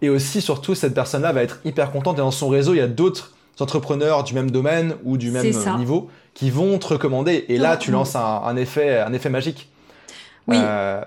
[0.00, 2.82] Et aussi, surtout, cette personne-là va être hyper contente et dans son réseau, il y
[2.82, 7.46] a d'autres entrepreneurs du même domaine ou du même niveau qui vont te recommander.
[7.48, 9.68] Et là, tu lances un, effet, un effet magique.
[10.46, 10.56] Oui.
[10.58, 11.02] Euh,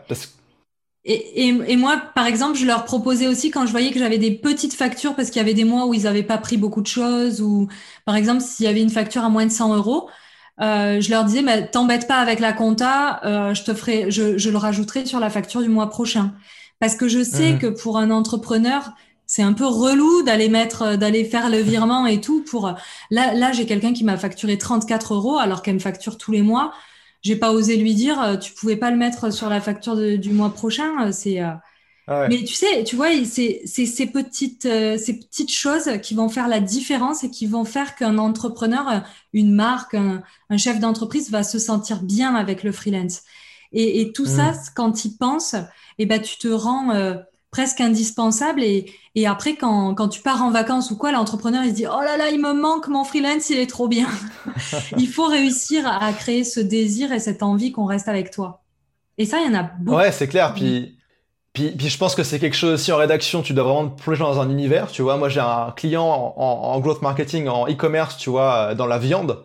[1.03, 4.31] et, et, moi, par exemple, je leur proposais aussi quand je voyais que j'avais des
[4.31, 6.87] petites factures parce qu'il y avait des mois où ils n'avaient pas pris beaucoup de
[6.87, 7.67] choses ou,
[8.05, 10.09] par exemple, s'il y avait une facture à moins de 100 euros,
[10.61, 14.37] euh, je leur disais, mais t'embête pas avec la compta, euh, je te ferai, je,
[14.37, 16.33] je, le rajouterai sur la facture du mois prochain.
[16.79, 17.59] Parce que je sais mmh.
[17.59, 18.91] que pour un entrepreneur,
[19.25, 22.43] c'est un peu relou d'aller mettre, d'aller faire le virement et tout.
[22.43, 22.75] Pour
[23.09, 26.41] là, là, j'ai quelqu'un qui m'a facturé 34 euros alors qu'elle me facture tous les
[26.43, 26.73] mois.
[27.21, 30.31] J'ai pas osé lui dire, euh, tu pouvais pas le mettre sur la facture du
[30.31, 31.11] mois prochain.
[31.11, 36.29] C'est ah Mais tu sais, tu vois, c'est ces petites, ces petites choses qui vont
[36.29, 39.03] faire la différence et qui vont faire qu'un entrepreneur,
[39.33, 40.23] une marque, un,
[40.57, 43.21] chef d'entreprise va se sentir bien avec le freelance.
[43.71, 44.37] Et, et tout mmh.
[44.37, 45.55] ça, quand il pense,
[46.01, 47.15] et eh ben, tu te rends euh,
[47.51, 48.63] presque indispensable.
[48.63, 51.85] Et, et après, quand, quand, tu pars en vacances ou quoi, l'entrepreneur, il se dit,
[51.85, 54.07] oh là là, il me manque mon freelance, il est trop bien.
[54.97, 58.63] il faut réussir à créer ce désir et cette envie qu'on reste avec toi.
[59.17, 59.97] Et ça, il y en a beaucoup.
[59.97, 60.53] Ouais, c'est clair.
[60.53, 60.97] Puis,
[61.53, 64.01] puis, puis, je pense que c'est quelque chose aussi en rédaction, tu dois vraiment te
[64.01, 64.87] plonger dans un univers.
[64.89, 68.87] Tu vois, moi, j'ai un client en, en, growth marketing, en e-commerce, tu vois, dans
[68.87, 69.43] la viande.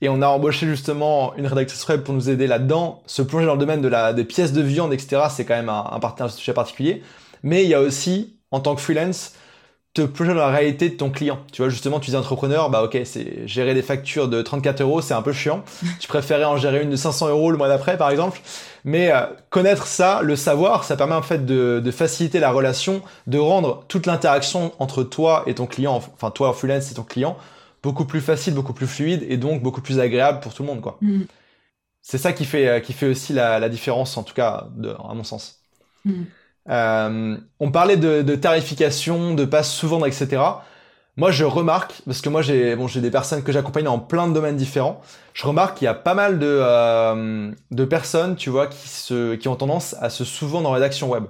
[0.00, 3.02] Et on a embauché justement une rédactrice web pour nous aider là-dedans.
[3.06, 5.68] Se plonger dans le domaine de la, des pièces de viande, etc., c'est quand même
[5.68, 7.02] un, un, sujet particulier.
[7.44, 9.34] Mais il y a aussi, en tant que freelance,
[9.92, 11.38] te plonger dans la réalité de ton client.
[11.52, 15.00] Tu vois, justement, tu es entrepreneur, bah ok, c'est gérer des factures de 34 euros,
[15.00, 15.62] c'est un peu chiant.
[16.00, 18.40] tu préférais en gérer une de 500 euros le mois d'après, par exemple.
[18.84, 23.02] Mais euh, connaître ça, le savoir, ça permet en fait de, de faciliter la relation,
[23.28, 27.36] de rendre toute l'interaction entre toi et ton client, enfin toi freelance et ton client,
[27.82, 30.80] beaucoup plus facile, beaucoup plus fluide et donc beaucoup plus agréable pour tout le monde,
[30.80, 30.98] quoi.
[31.02, 31.22] Mm.
[32.02, 35.24] C'est ça qui fait, qui fait aussi la, différence, en tout cas, de, à mon
[35.24, 35.60] sens.
[36.04, 36.24] Mm.
[36.70, 40.42] Euh, on parlait de, tarification, de passe souvent, etc.
[41.16, 44.26] Moi, je remarque, parce que moi, j'ai bon, j'ai des personnes que j'accompagne en plein
[44.26, 45.00] de domaines différents.
[45.32, 49.34] Je remarque qu'il y a pas mal de, euh, de personnes, tu vois, qui, se,
[49.36, 51.24] qui ont tendance à se souvent dans rédaction web.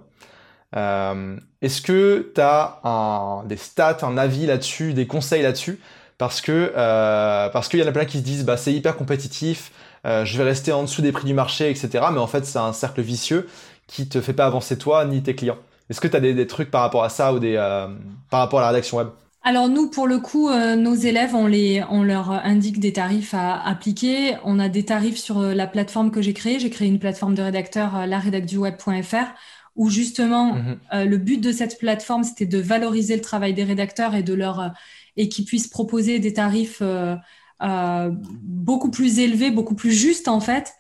[0.76, 5.80] Euh, est-ce que tu as un, des stats, un avis là-dessus, des conseils là-dessus?
[6.18, 8.96] Parce que euh, parce qu'il y en a plein qui se disent bah c'est hyper
[8.96, 9.72] compétitif,
[10.06, 11.88] euh, je vais rester en dessous des prix du marché, etc.
[12.12, 13.48] Mais en fait c'est un cercle vicieux
[13.86, 15.58] qui te fait pas avancer toi ni tes clients.
[15.90, 17.88] Est-ce que tu as des, trucs par rapport à ça ou des euh,
[18.30, 19.08] par rapport à la rédaction web?
[19.42, 23.60] Alors nous, pour le coup, nos élèves, on, les, on leur indique des tarifs à
[23.60, 24.36] appliquer.
[24.42, 26.58] On a des tarifs sur la plateforme que j'ai créée.
[26.58, 29.34] J'ai créé une plateforme de rédacteurs, laredacduweb.fr,
[29.76, 30.78] où justement, mhm.
[30.92, 34.72] le but de cette plateforme, c'était de valoriser le travail des rédacteurs et de leur
[35.16, 37.16] et qui puissent proposer des tarifs euh,
[37.62, 38.10] euh,
[38.42, 40.74] beaucoup plus élevés, beaucoup plus justes en fait,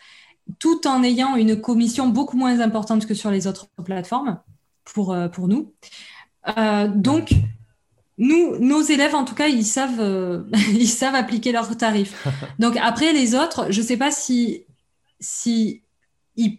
[0.58, 4.40] tout en ayant une commission beaucoup moins importante que sur les autres plateformes
[4.84, 5.72] pour, euh, pour nous.
[6.94, 7.32] donc,
[8.16, 12.26] nous, nos élèves, en tout cas, ils savent, euh, ils savent appliquer leurs tarifs.
[12.58, 14.64] Donc après, les autres, je ne sais pas si,
[15.20, 15.82] si
[16.36, 16.58] ils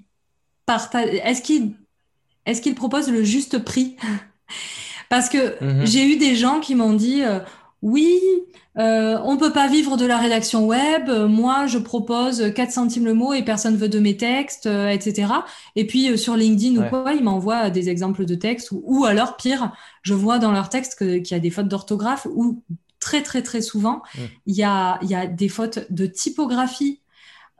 [0.65, 1.09] partagent.
[1.23, 3.95] Est-ce qu'ils, proposent le juste prix?
[5.09, 5.85] Parce que mhm.
[5.85, 7.39] j'ai eu des gens qui m'ont dit, euh,
[7.85, 8.19] oui,
[8.79, 11.07] euh, on peut pas vivre de la rédaction web.
[11.29, 15.31] Moi, je propose 4 centimes le mot et personne veut de mes textes, euh, etc.
[15.75, 18.69] Et puis euh, sur LinkedIn ou quoi, ils m'envoient des exemples de textes.
[18.71, 19.71] Ou, alors, pire,
[20.01, 22.63] je vois dans leurs textes qu'il y a des fautes d'orthographe ou
[22.99, 24.21] très, très, très souvent, mm.
[24.47, 27.01] il y, a, y a des fautes de typographie.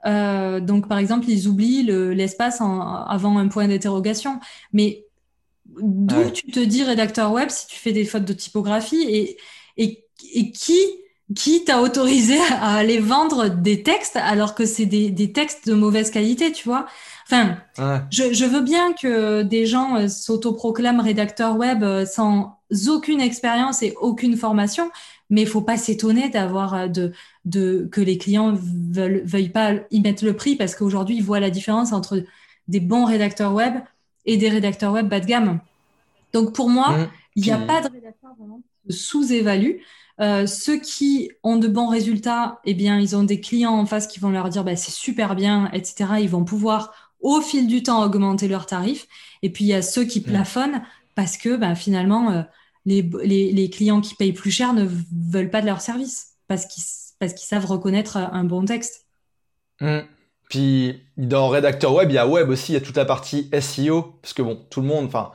[0.08, 4.40] Euh, donc, par exemple, ils oublient l'espace avant un point d'interrogation.
[4.74, 5.06] Mais
[5.68, 9.38] d'où tu te dis rédacteur web si tu fais des fautes de typographie et,
[9.78, 10.80] et, et qui
[11.34, 15.74] qui t'a autorisé à aller vendre des textes alors que c'est des, des, textes de
[15.74, 16.86] mauvaise qualité, tu vois?
[17.26, 17.58] Enfin,
[18.12, 23.82] je, je, veux bien que des gens euh, s'autoproclament rédacteurs web euh, sans aucune expérience
[23.82, 24.92] et aucune formation,
[25.32, 27.12] mais il faut pas s'étonner d'avoir euh, de,
[27.46, 31.40] de que les clients veulent veuillent pas y mettre le prix parce qu'aujourd'hui ils voient
[31.40, 32.24] la différence entre
[32.68, 33.74] des bons rédacteurs web
[34.28, 35.60] et des rédacteurs web bas de gamme.
[36.32, 37.08] Donc pour moi, mmh.
[37.38, 39.78] il n'y a pas de rédacteur vraiment sous-évalue.
[40.22, 44.08] Euh, ceux qui ont de bons résultats, eh bien, ils ont des clients en face
[44.08, 46.06] qui vont leur dire bah, c'est super bien, etc.
[46.22, 49.08] Ils vont pouvoir au fil du temps augmenter leurs tarifs.
[49.42, 50.84] Et puis il y a ceux qui plafonnent
[51.16, 52.44] parce que bah, finalement euh,
[52.86, 54.88] les, les, les, clients qui payent plus cher ne
[55.30, 56.84] veulent pas de leur service parce qu'ils
[57.20, 59.06] parce qu'ils savent reconnaître un bon texte.
[59.82, 60.00] Mmh.
[60.50, 63.50] Puis dans rédacteur web, il y a web aussi, il y a toute la partie
[63.60, 65.32] SEO parce que bon, tout le monde, enfin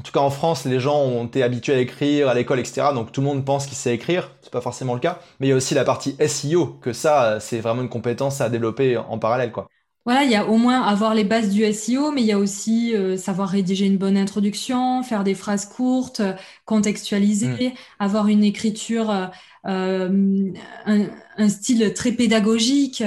[0.00, 2.88] en tout cas en France, les gens ont été habitués à écrire à l'école, etc.
[2.94, 4.30] Donc tout le monde pense qu'il sait écrire.
[4.40, 5.18] C'est pas forcément le cas.
[5.38, 8.48] Mais il y a aussi la partie SEO, que ça, c'est vraiment une compétence à
[8.48, 9.68] développer en parallèle, quoi.
[10.06, 12.38] Voilà, il y a au moins avoir les bases du SEO, mais il y a
[12.38, 16.22] aussi euh, savoir rédiger une bonne introduction, faire des phrases courtes,
[16.64, 17.72] contextualiser, mm.
[17.98, 19.26] avoir une écriture, euh,
[19.66, 23.04] euh, un, style très pédagogique,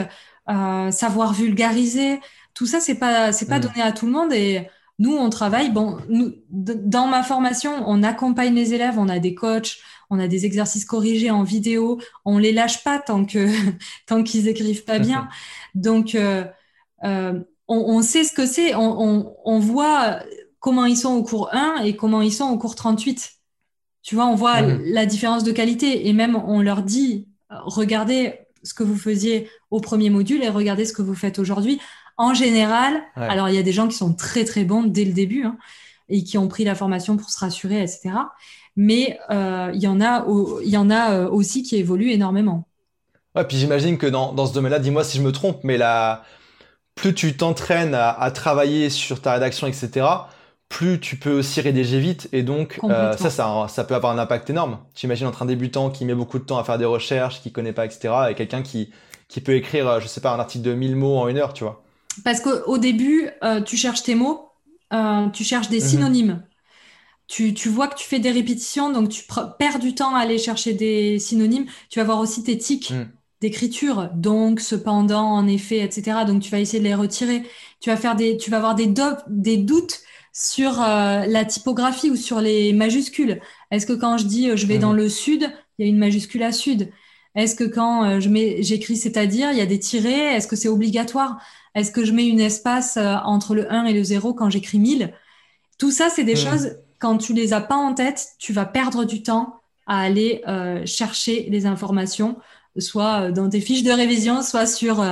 [0.48, 2.20] savoir vulgariser.
[2.54, 3.62] Tout ça, c'est pas c'est pas mm.
[3.62, 4.68] donné à tout le monde et
[5.04, 9.36] nous, on travaille, bon, nous, dans ma formation, on accompagne les élèves, on a des
[9.36, 13.50] coachs, on a des exercices corrigés en vidéo, on les lâche pas tant que
[14.08, 15.28] tant qu'ils écrivent pas bien.
[15.76, 16.46] Donc, euh,
[17.04, 17.38] euh,
[17.68, 20.20] on, sait ce que c'est, on, voit
[20.62, 23.30] comment ils sont au cours 1 et comment ils sont au cours 38.
[24.04, 28.74] Tu vois, on voit la différence de qualité et même on leur dit, regardez ce
[28.74, 31.82] que vous faisiez au premier module et regardez ce que vous faites aujourd'hui.
[32.18, 35.14] En général, alors il y a des gens qui sont très très bons dès le
[35.14, 35.58] début hein,
[36.10, 38.12] et qui ont pris la formation pour se rassurer, etc.
[38.76, 40.26] Mais euh, il y en a,
[40.64, 42.68] il y en a euh, aussi qui évoluent énormément.
[43.36, 46.24] Ouais, puis j'imagine que dans, dans ce domaine-là, dis-moi si je me trompe, mais la...
[46.96, 50.06] plus tu t'entraînes à, travailler sur ta rédaction, etc.,
[50.70, 52.30] plus tu peux aussi rédiger vite.
[52.32, 54.80] Et donc, euh, ça, ça, ça, peut avoir un impact énorme.
[54.96, 57.74] J'imagine entre un débutant qui met beaucoup de temps à faire des recherches, qui connaît
[57.74, 58.92] pas, etc., et quelqu'un qui,
[59.28, 61.64] qui peut écrire, je sais pas, un article de 1000 mots en une heure, tu
[61.64, 61.83] vois.
[62.24, 64.50] Parce qu'au début, euh, tu cherches tes mots,
[64.94, 65.88] euh, tu cherches des mhm.
[65.88, 66.44] synonymes.
[67.28, 69.24] Tu, tu, vois que tu fais des répétitions, donc tu
[69.58, 71.66] perds du temps à aller chercher des synonymes.
[71.90, 73.10] Tu vas voir aussi tes tics mhm.
[73.42, 76.26] d'écriture, donc, cependant, en effet, etc.
[76.28, 77.44] Donc, tu vas essayer de les retirer.
[77.80, 78.94] Tu vas, faire des, tu vas avoir des,
[79.28, 80.02] des doutes
[80.34, 83.40] sur euh, la typographie ou sur les majuscules.
[83.72, 84.98] Est-ce que quand je dis je vais dans mhm.
[84.98, 86.92] le sud, il y a une majuscule à sud?
[87.36, 90.68] Est-ce que quand je mets, j'écris c'est-à-dire, il y a des tirés Est-ce que c'est
[90.68, 91.40] obligatoire?
[91.76, 94.80] Est-ce que je mets une espace euh, entre le 1 et le 0 quand j'écris
[94.80, 95.14] 1000
[95.78, 96.38] Tout ça, c'est des hmm.
[96.38, 100.44] choses, quand tu les as pas en tête, tu vas perdre du temps à aller
[100.48, 102.38] euh, chercher les informations,
[102.78, 105.04] soit euh, dans tes fiches de révision, soit sur,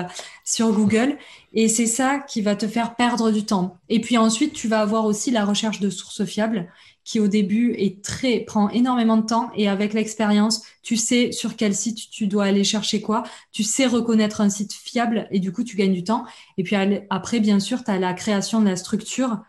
[0.45, 1.17] sur Google.
[1.53, 3.77] Et c'est ça qui va te faire perdre du temps.
[3.89, 6.69] Et puis ensuite, tu vas avoir aussi la recherche de sources fiables
[7.03, 11.55] qui au début est très prend énormément de temps et avec l'expérience, tu sais sur
[11.55, 15.51] quel site tu dois aller chercher quoi, tu sais reconnaître un site fiable et du
[15.51, 16.25] coup tu gagnes du temps.
[16.57, 16.75] Et puis
[17.09, 19.39] après bien sûr, tu as la création de la structure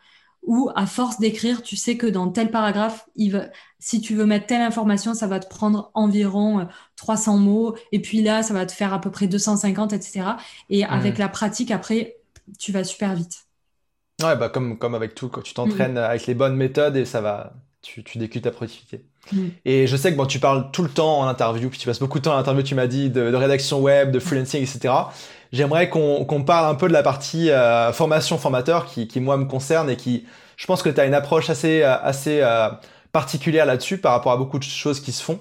[0.43, 4.47] où à force d'écrire, tu sais que dans tel paragraphe, il si tu veux mettre
[4.47, 8.67] telle information, ça va te prendre environ 300 euh, mots et puis là, ça va
[8.67, 10.23] te faire à peu près 250 etc.
[10.71, 12.17] Et avec la pratique après,
[12.59, 13.47] tu vas super vite.
[14.23, 15.99] Ouais, bah comme, comme avec tout, quand tu t'entraînes mm.
[15.99, 19.05] avec les bonnes méthodes et ça va, tu, tu décules ta productivité.
[19.31, 19.49] Mm.
[19.65, 22.01] Et je sais que bon, tu parles tout le temps en interview, puis tu passes
[22.01, 24.95] beaucoup de temps en interview, tu m'as dit, de, rédaction web, de freelancing, etc.
[25.53, 29.45] J'aimerais qu'on parle un peu de la partie euh, formation formateur qui, qui, moi, me
[29.45, 30.25] concerne et qui,
[30.57, 32.69] je pense que tu as une approche assez, euh, assez euh,
[33.13, 35.39] particulière là-dessus par rapport à beaucoup de choses qui se font.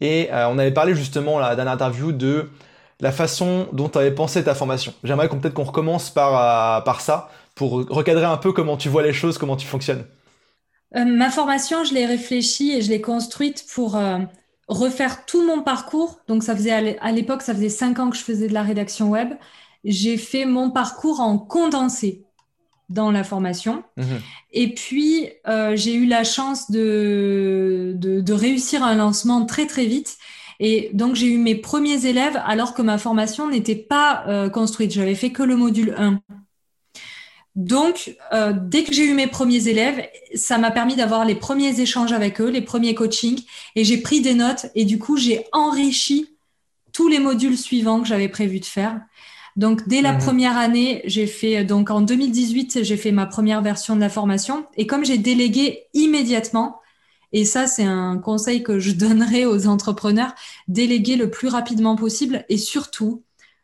[0.00, 2.50] Et on avait parlé justement la dernière interview de
[2.98, 4.92] la façon dont tu avais pensé ta formation.
[5.04, 9.02] J'aimerais qu'on peut-être qu'on recommence par, par ça pour recadrer un peu comment tu vois
[9.02, 10.04] les choses, comment tu fonctionnes.
[10.94, 13.98] Ma formation, je l'ai réfléchie et je l'ai construite pour
[14.68, 16.20] refaire tout mon parcours.
[16.28, 19.08] Donc, ça faisait à l'époque, ça faisait cinq ans que je faisais de la rédaction
[19.10, 19.30] web.
[19.84, 22.24] J'ai fait mon parcours en condensé
[22.88, 23.82] dans la formation.
[23.96, 24.20] Mhm.
[24.52, 30.18] Et puis, euh, j'ai eu la chance de, de, réussir un lancement très, très vite.
[30.60, 34.92] Et donc, j'ai eu mes premiers élèves alors que ma formation n'était pas euh, construite.
[34.92, 36.20] J'avais fait que le module 1.
[37.54, 41.80] Donc, euh, dès que j'ai eu mes premiers élèves, ça m'a permis d'avoir les premiers
[41.80, 43.42] échanges avec eux, les premiers coachings,
[43.76, 44.66] et j'ai pris des notes.
[44.74, 46.30] Et du coup, j'ai enrichi
[46.92, 49.00] tous les modules suivants que j'avais prévu de faire.
[49.56, 50.18] Donc dès la mhm.
[50.18, 54.66] première année, j'ai fait donc en 2018, j'ai fait ma première version de la formation
[54.76, 56.80] et comme j'ai délégué immédiatement
[57.32, 60.34] et ça c'est un conseil que je donnerai aux entrepreneurs,
[60.68, 63.22] déléguer le plus rapidement possible et surtout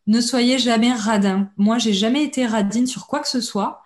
[0.09, 1.51] ne soyez jamais radin.
[1.57, 3.83] Moi, j'ai jamais été radine sur quoi que ce soit.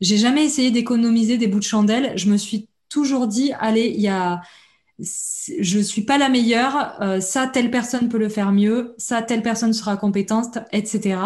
[0.00, 2.12] J'ai jamais essayé d'économiser des bouts de chandelle.
[2.16, 4.42] Je me suis toujours dit allez, il y a
[5.60, 9.42] je suis pas la meilleure, euh, ça telle personne peut le faire mieux, ça telle
[9.42, 11.18] personne sera compétente, etc.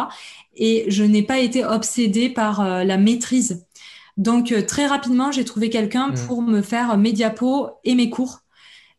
[0.54, 3.66] Et je n'ai pas été obsédée par euh, la maîtrise.
[4.16, 6.26] Donc euh, très rapidement, j'ai trouvé quelqu'un mmh.
[6.26, 8.42] pour me faire mes diapos et mes cours,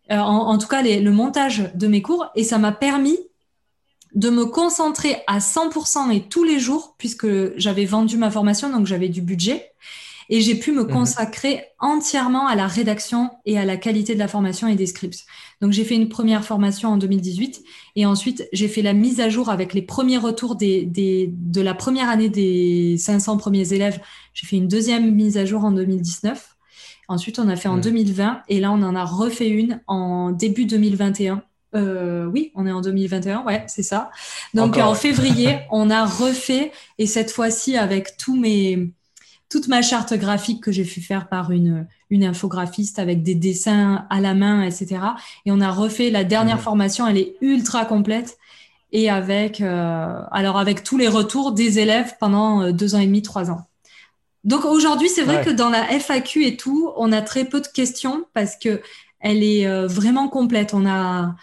[0.10, 3.18] en, tout cas le montage de mes cours, et ça m'a permis
[4.16, 8.88] de me concentrer à 100% et tous les jours, puisque j'avais vendu ma formation, donc
[8.88, 9.72] j'avais du budget
[10.30, 10.92] et j'ai pu me mhm.
[10.92, 15.26] consacrer entièrement à la rédaction et à la qualité de la formation et des scripts.
[15.62, 17.64] Donc j'ai fait une première formation en 2018
[17.96, 21.62] et ensuite j'ai fait la mise à jour avec les premiers retours des, des, de
[21.62, 24.00] la première année des 500 premiers élèves.
[24.34, 26.56] J'ai fait une deuxième mise à jour en 2019.
[27.08, 28.40] Ensuite, on a fait en 2020 mhm.
[28.50, 31.44] et là, on en a refait une en début 2021.
[31.76, 34.12] Euh, oui, on est en 2021, ouais, c'est ça.
[34.54, 38.92] Donc en février, on a refait et cette fois-ci avec tous mes
[39.50, 44.06] toute ma charte graphique que j'ai fait faire par une, une infographiste avec des dessins
[44.10, 44.98] à la main, etc.
[45.46, 46.64] Et on a refait la dernière mhm.
[46.64, 48.38] formation, elle est ultra complète
[48.92, 53.06] et avec, euh, alors avec tous les retours des élèves pendant euh, deux ans et
[53.06, 53.68] demi, trois ans.
[54.44, 57.68] Donc aujourd'hui, c'est vrai que dans la FAQ et tout, on a très peu de
[57.68, 58.82] questions parce que
[59.20, 60.76] elle est vraiment complète.
[60.76, 61.36] On a,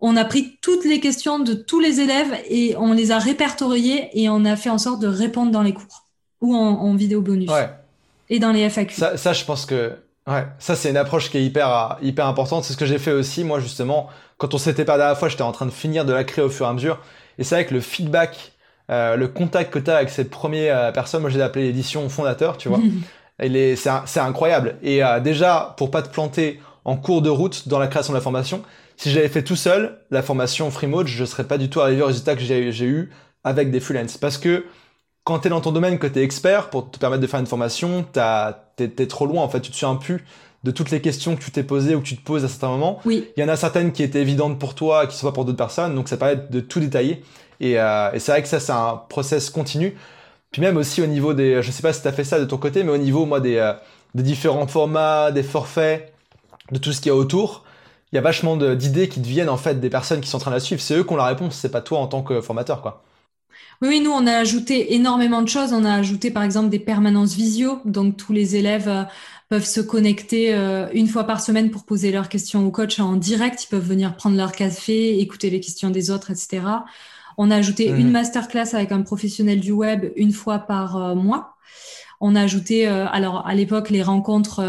[0.00, 4.10] on a pris toutes les questions de tous les élèves et on les a répertoriées
[4.12, 6.06] et on a fait en sorte de répondre dans les cours
[6.40, 7.50] ou en, vidéo bonus.
[8.28, 8.94] Et dans les FAQ.
[8.94, 9.92] Ça, je pense que
[10.26, 12.64] ouais, ça c'est une approche qui est hyper hyper importante.
[12.64, 15.28] C'est ce que j'ai fait aussi moi justement quand on s'était pas la fois.
[15.28, 17.00] J'étais en train de finir de la créer au fur et à mesure.
[17.38, 18.52] Et c'est vrai que le feedback,
[18.90, 22.08] euh, le contact que tu as avec cette première euh, personne, moi j'ai appelé l'édition
[22.08, 22.80] fondateur, tu vois.
[24.06, 24.76] c'est incroyable.
[24.82, 28.18] Et euh, déjà pour pas te planter en cours de route dans la création de
[28.18, 28.62] la formation,
[28.96, 32.02] si j'avais fait tout seul la formation free mode, je serais pas du tout arrivé
[32.02, 33.10] au résultat que j'ai eu
[33.44, 34.64] avec des freelances parce que
[35.26, 37.40] quand tu es dans ton domaine, que tu es expert, pour te permettre de faire
[37.40, 40.24] une formation, tu es, trop loin, en fait, tu te souviens plus
[40.62, 42.68] de toutes les questions que tu t'es posées ou que tu te poses à certains
[42.68, 43.00] moments.
[43.04, 43.28] Oui.
[43.36, 45.44] Il y en a certaines qui étaient évidentes pour toi qui ne sont pas pour
[45.44, 47.24] d'autres personnes, donc ça permet de tout détailler.
[47.58, 49.96] Et, euh, et c'est vrai que ça, c'est un process continu.
[50.52, 52.44] Puis même aussi au niveau des, je sais pas si tu as fait ça de
[52.44, 53.72] ton côté, mais au niveau, moi, des, euh,
[54.14, 56.12] des différents formats, des forfaits,
[56.70, 57.64] de tout ce qu'il y a autour,
[58.16, 60.50] il y a vachement d'idées qui deviennent en fait des personnes qui sont en train
[60.50, 60.80] de la suivre.
[60.80, 63.04] C'est eux qui ont la réponse, c'est pas toi en tant que formateur, quoi.
[63.82, 65.74] Oui, nous, on a ajouté énormément de choses.
[65.74, 67.80] On a ajouté, par exemple, des permanences visio.
[67.84, 69.02] Donc, tous les élèves euh,
[69.50, 73.16] peuvent se connecter euh, une fois par semaine pour poser leurs questions au coach en
[73.16, 73.64] direct.
[73.64, 76.62] Ils peuvent venir prendre leur café, écouter les questions des autres, etc.
[77.36, 81.56] On a ajouté une masterclass avec un professionnel du web une fois par euh, mois.
[82.20, 84.60] On a ajouté, alors à l'époque, les rencontres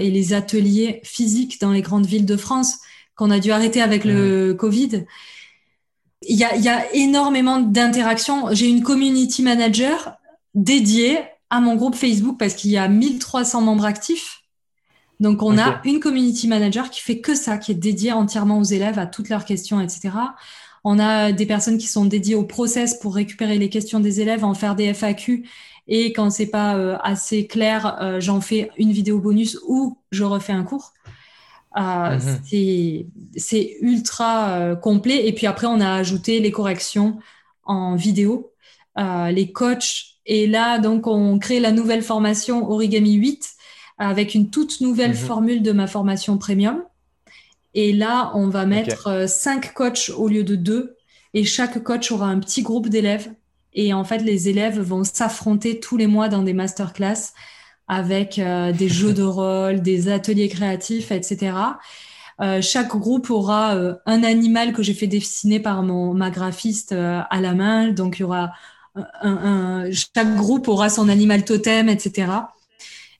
[0.00, 2.78] et les ateliers physiques dans les grandes villes de France
[3.18, 5.04] qu'on a dû arrêter avec le Covid.
[6.22, 8.46] Il y a, énormément d'interactions.
[8.52, 10.16] J'ai une community manager
[10.54, 11.18] dédiée
[11.50, 14.42] à mon groupe Facebook parce qu'il y a 1300 membres actifs.
[15.20, 18.64] Donc, on a une community manager qui fait que ça, qui est dédiée entièrement aux
[18.64, 20.10] élèves, à toutes leurs questions, etc.
[20.84, 24.44] On a des personnes qui sont dédiées au process pour récupérer les questions des élèves,
[24.44, 25.44] en faire des FAQ.
[25.88, 30.22] Et quand c'est pas euh, assez clair, euh, j'en fais une vidéo bonus ou je
[30.22, 30.92] refais un cours.
[31.78, 33.06] Euh, mhm.
[33.36, 35.26] C'est ultra complet.
[35.26, 37.18] Et puis après, on a ajouté les corrections
[37.64, 38.52] en vidéo,
[38.96, 40.18] les coachs.
[40.26, 43.48] Et là, donc, on crée la nouvelle formation Origami 8
[43.96, 45.16] avec une toute nouvelle mhm.
[45.16, 46.82] formule de ma formation premium.
[47.74, 50.96] Et là, on va mettre cinq coachs au lieu de deux.
[51.32, 53.30] Et chaque coach aura un petit groupe d'élèves.
[53.74, 57.32] Et en fait, les élèves vont s'affronter tous les mois dans des masterclass
[57.86, 61.56] avec euh, des jeux de rôle, des ateliers créatifs, etc.
[62.40, 66.92] Euh, chaque groupe aura euh, un animal que j'ai fait dessiner par mon, ma graphiste
[66.92, 67.88] à la main.
[67.88, 68.52] Donc, il y aura
[69.22, 72.32] un, chaque groupe aura son animal totem, etc.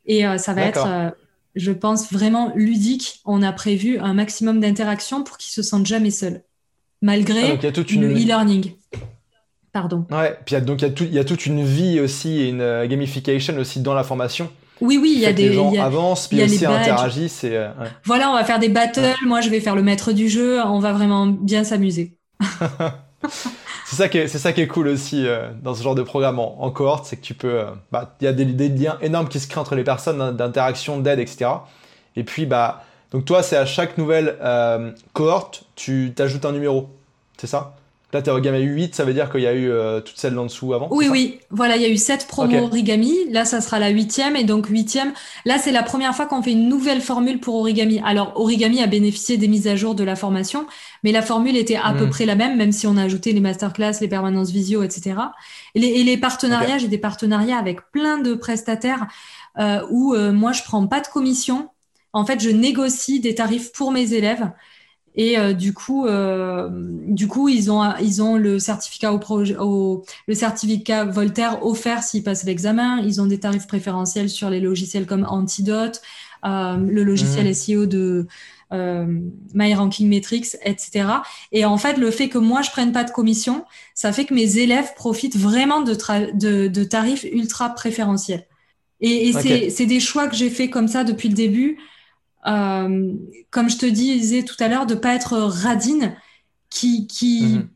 [0.07, 1.15] Et ça va être
[1.55, 3.21] je pense, vraiment ludique.
[3.25, 6.43] On a prévu un maximum d'interactions pour qu'ils se sentent jamais seuls,
[7.03, 8.03] malgré ah, une...
[8.03, 8.73] le e-learning.
[9.79, 10.05] Pardon.
[10.11, 13.81] Ouais, puis donc il y, a toute une vie aussi et une euh, gamification aussi
[13.81, 14.51] dans la formation.
[14.81, 17.43] Oui, oui, il y a des les gens avancent, puis aussi interagissent.
[17.45, 17.71] Euh,
[18.05, 19.15] voilà, on va faire des battles.
[19.25, 20.61] Moi, je vais faire le maître du jeu.
[20.63, 22.17] On va vraiment bien s'amuser.
[23.87, 26.03] c'est ça qui est, c'est ça qui est cool aussi euh, dans ce genre de
[26.03, 27.63] programme en, cohorte, c'est que tu peux,
[27.93, 30.99] bah, il y a des, des, liens énormes qui se créent entre les personnes d'interaction,
[30.99, 31.51] d'aide, etc.
[32.17, 34.37] Et puis, bah, donc toi, c'est à chaque nouvelle
[35.13, 36.89] cohorte, tu t'ajoutes un numéro,
[37.37, 37.77] c'est ça?
[38.15, 40.47] Là, tu origami 8, ça veut dire qu'il y a eu euh, toutes celles en
[40.47, 41.41] dessous avant Oui, oui.
[41.51, 43.15] Voilà, il y a eu 7 promos origami.
[43.31, 44.35] Là, ça sera la huitième.
[44.35, 45.13] Et donc, huitième,
[45.45, 48.01] là, c'est la première fois qu'on fait une nouvelle formule pour origami.
[48.03, 50.67] Alors, origami a bénéficié des mises à jour de la formation,
[51.05, 52.11] mais la formule était à peu hmm.
[52.11, 55.17] près la même, même si on a ajouté les masterclass, les permanences visio, etc.
[55.75, 59.07] Et les, et les partenariats, j'ai des partenariats avec plein de prestataires
[59.59, 61.69] euh, où euh, moi, je prends pas de commission.
[62.15, 64.51] En fait, je négocie des tarifs pour mes élèves.
[65.19, 69.57] Et euh, du coup, euh, du coup, ils ont ils ont le certificat au, projet,
[69.59, 73.01] au le certificat Voltaire offert s'ils passent l'examen.
[73.01, 76.03] Ils ont des tarifs préférentiels sur les logiciels comme Antidote,
[76.47, 77.55] euh, le logiciel mmh.
[77.55, 78.29] SEO de
[78.73, 79.07] euh,
[79.55, 81.07] My Ranking Metrics, etc.
[81.51, 83.65] Et en fait, le fait que moi je prenne pas de commission,
[83.95, 85.97] ça fait que mes élèves profitent vraiment de,
[86.35, 88.47] de, de tarifs ultra préférentiels.
[89.01, 91.79] Et, et c'est des choix que j'ai fait comme ça depuis le début.
[92.47, 93.13] Euh,
[93.51, 96.17] comme je te disais tout à l'heure, de pas être radine,
[96.71, 97.69] qui, qui, mhm.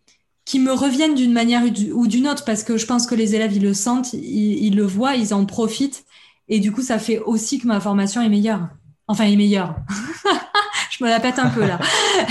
[0.45, 1.63] qui me reviennent d'une manière
[1.95, 4.85] ou d'une autre, parce que je pense que les élèves, ils le sentent, ils, le
[4.85, 6.05] voient, ils en profitent.
[6.49, 8.69] Et du coup, ça fait aussi que ma formation est meilleure.
[9.09, 9.77] Enfin, est meilleure.
[10.91, 11.79] je me la pète un peu là.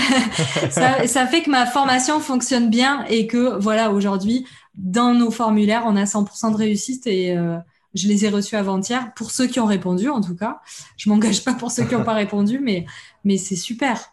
[0.70, 5.82] ça, ça, fait que ma formation fonctionne bien et que, voilà, aujourd'hui, dans nos formulaires,
[5.86, 7.56] on a 100% de réussite et, euh,
[7.94, 10.60] je les ai reçus avant-hier, pour ceux qui ont répondu en tout cas.
[10.96, 12.86] Je m'engage pas pour ceux qui n'ont pas répondu, mais,
[13.24, 14.12] mais c'est super.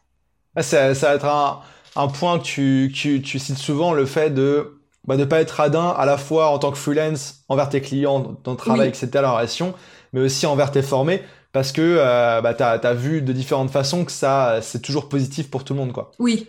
[0.55, 1.61] Ah, ça, ça, va être un,
[1.95, 5.51] un point que tu, tu, tu, cites souvent, le fait de bah, ne pas être
[5.51, 9.07] radin à la fois en tant que freelance, envers tes clients, dans ton travail, etc.,
[9.13, 9.73] la relation,
[10.13, 11.21] mais aussi envers tes formés,
[11.51, 15.49] parce que euh, bah, tu as, vu de différentes façons que ça c'est toujours positif
[15.49, 15.93] pour tout le monde.
[15.93, 16.11] Quoi.
[16.19, 16.47] Oui.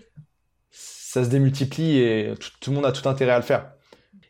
[0.70, 3.72] Ça se démultiplie et tout, tout, le monde a tout intérêt à le faire.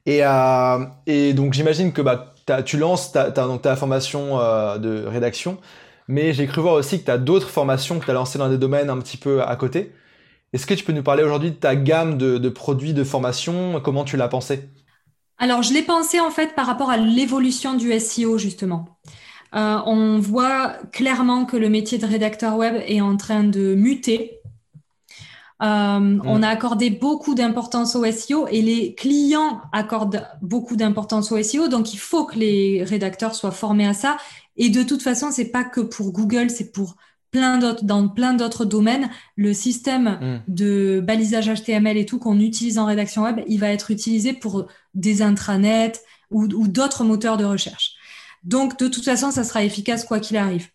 [0.06, 2.34] Et, euh, et donc j'imagine que bah,
[2.64, 5.58] tu lances ta, donc ta formation euh, de rédaction,
[6.08, 8.48] mais j'ai cru voir aussi que tu as d'autres formations que tu as lancées dans
[8.48, 9.92] des domaines un petit peu à côté.
[10.52, 13.80] Est-ce que tu peux nous parler aujourd'hui de ta gamme de, produits de formation?
[13.80, 14.68] Comment tu l'as pensé
[15.38, 18.98] Alors, je l'ai pensé en fait par rapport à l'évolution du SEO, justement.
[19.54, 24.39] Euh, on voit clairement que le métier de rédacteur web est en train de muter
[25.62, 26.22] euh, mm.
[26.24, 31.68] On a accordé beaucoup d'importance au SEO et les clients accordent beaucoup d'importance au SEO.
[31.68, 34.16] Donc, il faut que les rédacteurs soient formés à ça.
[34.56, 36.96] Et de toute façon, c'est pas que pour Google, c'est pour
[37.30, 39.10] plein d'autres, dans plein d'autres domaines.
[39.36, 40.42] Le système mm.
[40.48, 44.66] de balisage HTML et tout qu'on utilise en rédaction web, il va être utilisé pour
[44.94, 45.92] des intranets
[46.30, 47.92] ou, ou d'autres moteurs de recherche.
[48.44, 50.68] Donc, de toute façon, ça sera efficace quoi qu'il arrive.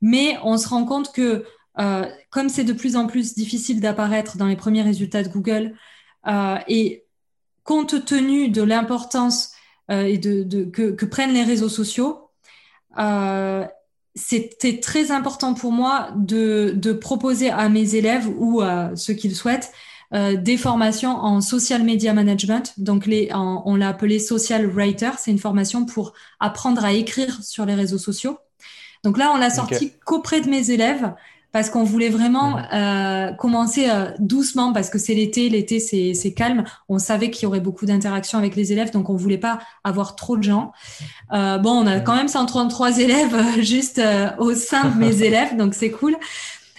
[0.00, 1.44] Mais on se rend compte que
[1.80, 5.74] euh, comme c'est de plus en plus difficile d'apparaître dans les premiers résultats de Google,
[6.26, 7.04] euh, et
[7.64, 9.52] compte tenu de l'importance
[9.90, 12.28] euh, et de, que, prennent les réseaux sociaux,
[14.16, 19.34] c'était très important pour moi de, proposer à mes élèves ou à ceux qui le
[19.34, 19.72] souhaitent
[20.12, 22.74] des formations en social media management.
[22.78, 25.12] Donc, les, on l'a appelé social writer.
[25.18, 28.36] C'est une formation pour apprendre à écrire sur les réseaux sociaux.
[29.04, 31.14] Donc là, on l'a sorti qu'auprès de mes élèves
[31.52, 36.64] parce qu'on voulait vraiment euh, commencer euh, doucement parce que c'est l'été, l'été c'est calme.
[36.88, 40.16] On savait qu'il y aurait beaucoup d'interactions avec les élèves, donc on voulait pas avoir
[40.16, 40.72] trop de gens.
[41.32, 45.22] Euh, bon, on a quand même 133 élèves euh, juste euh, au sein de mes
[45.22, 46.16] élèves, donc c'est cool.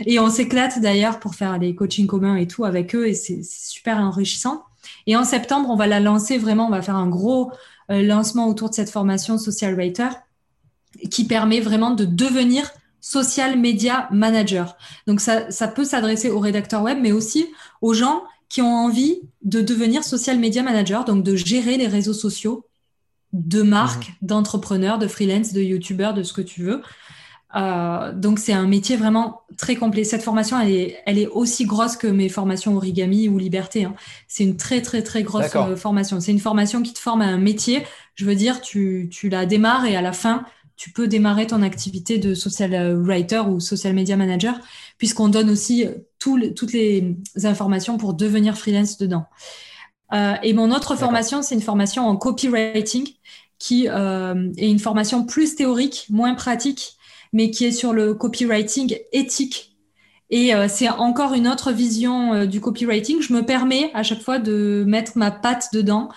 [0.05, 3.43] Et on s'éclate d'ailleurs pour faire les coachings communs et tout avec eux, et c'est
[3.43, 4.63] super enrichissant.
[5.05, 7.51] Et en septembre, on va la lancer vraiment, on va faire un gros
[7.89, 10.07] lancement autour de cette formation Social Writer
[11.09, 12.71] qui permet vraiment de devenir
[13.01, 14.77] social media manager.
[15.07, 17.47] Donc ça, ça peut s'adresser aux rédacteurs web, mais aussi
[17.81, 22.13] aux gens qui ont envie de devenir social media manager, donc de gérer les réseaux
[22.13, 22.65] sociaux
[23.33, 24.25] de marques, mmh.
[24.27, 26.81] d'entrepreneurs, de freelance, de youtubeurs, de ce que tu veux.
[27.55, 30.03] Euh, donc c'est un métier vraiment très complet.
[30.03, 33.83] Cette formation, elle est, elle est aussi grosse que mes formations origami ou liberté.
[33.83, 33.93] Hein.
[34.27, 36.19] C'est une très très très grosse euh, formation.
[36.19, 37.83] C'est une formation qui te forme à un métier.
[38.15, 40.45] Je veux dire, tu, tu la démarres et à la fin,
[40.81, 44.59] tu peux démarrer ton activité de social euh, writer ou social media manager,
[44.97, 45.85] puisqu'on donne aussi
[46.17, 49.25] toutes les informations pour devenir freelance dedans.
[50.11, 53.07] Euh, et mon autre formation, c'est une formation en copywriting,
[53.59, 56.97] qui euh, est une formation plus théorique, moins pratique,
[57.31, 59.77] mais qui est sur le copywriting éthique.
[60.31, 63.21] Et euh, c'est encore une autre vision euh, du copywriting.
[63.21, 66.09] Je me permets à chaque fois de mettre ma patte dedans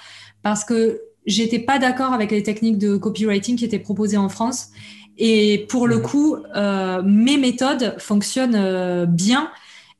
[0.42, 4.68] parce que j'étais pas d'accord avec les techniques de copywriting qui étaient proposées en France.
[5.16, 6.02] Et pour le mmh.
[6.02, 9.50] coup, euh, mes méthodes fonctionnent bien.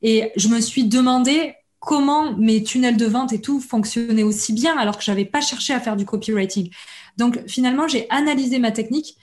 [0.01, 4.77] Et je me suis demandé comment mes tunnels de vente et tout fonctionnaient aussi bien
[4.77, 6.69] alors que j'avais pas cherché à faire du copywriting.
[7.17, 9.17] Donc finalement, j'ai analysé ma technique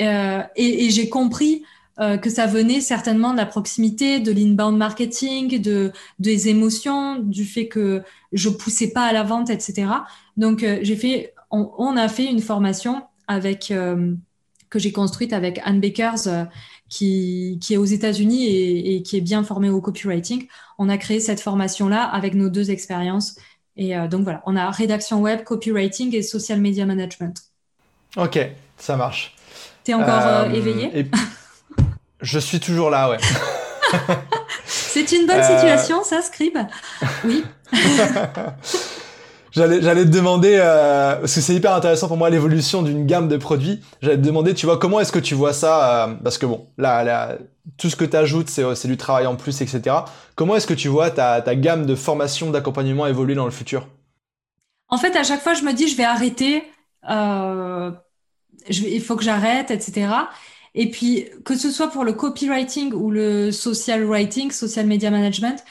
[0.00, 1.64] euh, et, j'ai compris
[2.00, 7.44] euh, que ça venait certainement de la proximité, de l'inbound marketing, de des émotions, du
[7.44, 9.86] fait que je poussais pas à la vente, etc.
[10.36, 15.80] Donc euh, j'ai fait, on, a fait une formation avec que j'ai construite avec Anne
[15.80, 16.46] Bakers
[16.88, 20.46] qui, est aux États-Unis et, qui est bien formée au copywriting.
[20.78, 23.36] On a créé cette formation-là avec nos deux expériences.
[23.76, 27.42] Et euh, donc voilà, on a rédaction web, copywriting et social media management.
[28.16, 28.38] Ok,
[28.78, 29.34] ça marche.
[29.82, 31.10] T'es encore euh, euh, éveillé
[32.20, 33.18] Je suis toujours là, ouais.
[34.66, 36.58] C'est une bonne situation, ça, Scribe?
[37.24, 37.44] Oui.
[39.54, 43.28] J'allais, j'allais te demander, euh, parce que c'est hyper intéressant pour moi l'évolution d'une gamme
[43.28, 43.80] de produits.
[44.02, 46.66] J'allais te demander, tu vois, comment est-ce que tu vois ça euh, Parce que bon,
[46.76, 47.38] là, là,
[47.78, 49.96] tout ce que tu ajoutes, c'est, c'est du travail en plus, etc.
[50.34, 53.86] Comment est-ce que tu vois ta, ta gamme de formation, d'accompagnement évoluer dans le futur?
[54.88, 56.64] En fait, à chaque fois, je me dis, je vais arrêter,
[57.08, 57.92] euh,
[58.68, 60.08] il faut que j'arrête, etc.
[60.74, 65.62] Et puis, que ce soit pour le copywriting ou le social writing, social media management,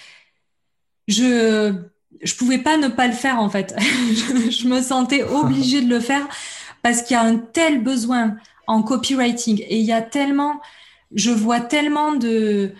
[1.09, 1.73] je
[2.22, 3.76] je pouvais pas ne pas le faire en fait.
[3.80, 6.28] je, me sentais obligée de le faire
[6.82, 8.36] parce qu'il y a un tel besoin
[8.68, 10.61] en copywriting et il y a tellement,
[11.14, 12.72] je vois tellement de,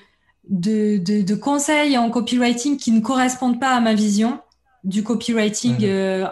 [0.50, 4.40] de, de, conseils en copywriting qui ne correspondent pas à ma vision
[4.84, 5.84] du copywriting mhm.
[5.84, 6.28] euh,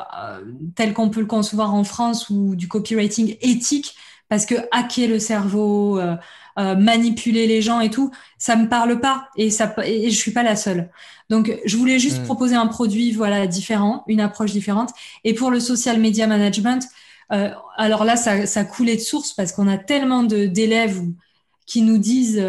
[0.76, 3.96] tel qu'on peut le concevoir en France ou du copywriting éthique
[4.32, 6.16] parce que hacker le cerveau, euh,
[6.58, 10.32] euh, manipuler les gens et tout, ça me parle pas et ça et je suis
[10.32, 10.90] pas la seule.
[11.30, 12.24] Donc je voulais juste hmm.
[12.24, 14.92] proposer un produit voilà différent, une approche différente.
[15.26, 16.88] Et pour le social media management,
[17.34, 21.02] euh, alors là ça, ça coulait de source parce qu'on a tellement d'élèves
[21.66, 22.42] qui nous disent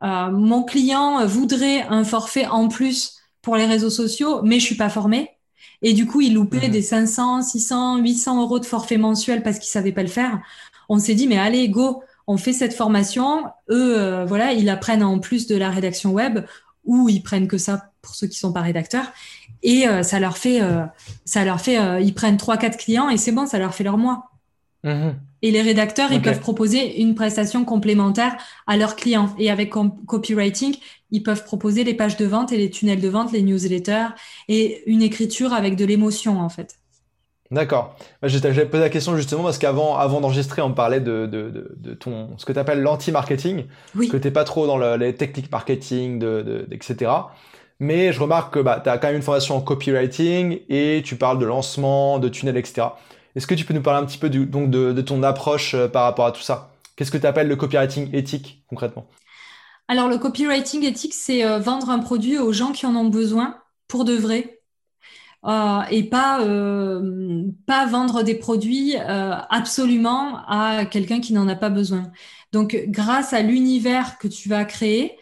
[0.00, 4.90] mon client voudrait un forfait en plus pour les réseaux sociaux, mais je suis pas
[4.90, 5.28] formé.
[5.82, 6.72] Et du coup, il loupait hmm.
[6.72, 10.40] des 500, 600, 800 euros de forfait mensuel parce qu'il savait pas le faire.
[10.90, 13.44] On s'est dit, mais allez, go, on fait cette formation.
[13.70, 16.40] Eux, euh, voilà, ils apprennent en plus de la rédaction web
[16.84, 19.12] ou ils prennent que ça pour ceux qui sont pas rédacteurs.
[19.62, 20.82] Et euh, ça leur fait, euh,
[21.24, 23.98] ça leur fait, ils prennent trois, quatre clients et c'est bon, ça leur fait leur
[23.98, 24.30] mois.
[24.82, 25.14] Mhm.
[25.42, 28.36] Et les rédacteurs, ils peuvent proposer une prestation complémentaire
[28.66, 29.32] à leurs clients.
[29.38, 29.72] Et avec
[30.06, 30.74] copywriting,
[31.12, 34.08] ils peuvent proposer les pages de vente et les tunnels de vente, les newsletters
[34.48, 36.79] et une écriture avec de l'émotion, en fait.
[37.50, 37.96] D'accord.
[38.22, 42.38] J'avais posé la question justement parce qu'avant avant, d'enregistrer, on parlait de, de, de, ton,
[42.38, 43.64] ce que tu appelles l'anti-marketing,
[43.96, 44.08] oui.
[44.08, 47.10] que tu pas trop dans les techniques marketing, de, etc.
[47.80, 51.16] Mais je remarque que bah, tu as quand même une formation en copywriting et tu
[51.16, 52.88] parles de lancement, de tunnel, etc.
[53.34, 55.88] Est-ce que tu peux nous parler un petit peu du, donc de, ton approche euh,
[55.88, 56.74] par rapport à tout ça?
[56.94, 59.08] Qu'est-ce que tu appelles le copywriting éthique concrètement?
[59.88, 63.56] Alors le copywriting éthique, c'est euh, vendre un produit aux gens qui en ont besoin
[63.88, 64.59] pour de vrai,
[65.46, 71.56] euh, et pas euh, pas vendre des produits euh, absolument à quelqu'un qui n'en a
[71.56, 72.12] pas besoin.
[72.52, 75.16] Donc, grâce à l'univers que tu vas créer,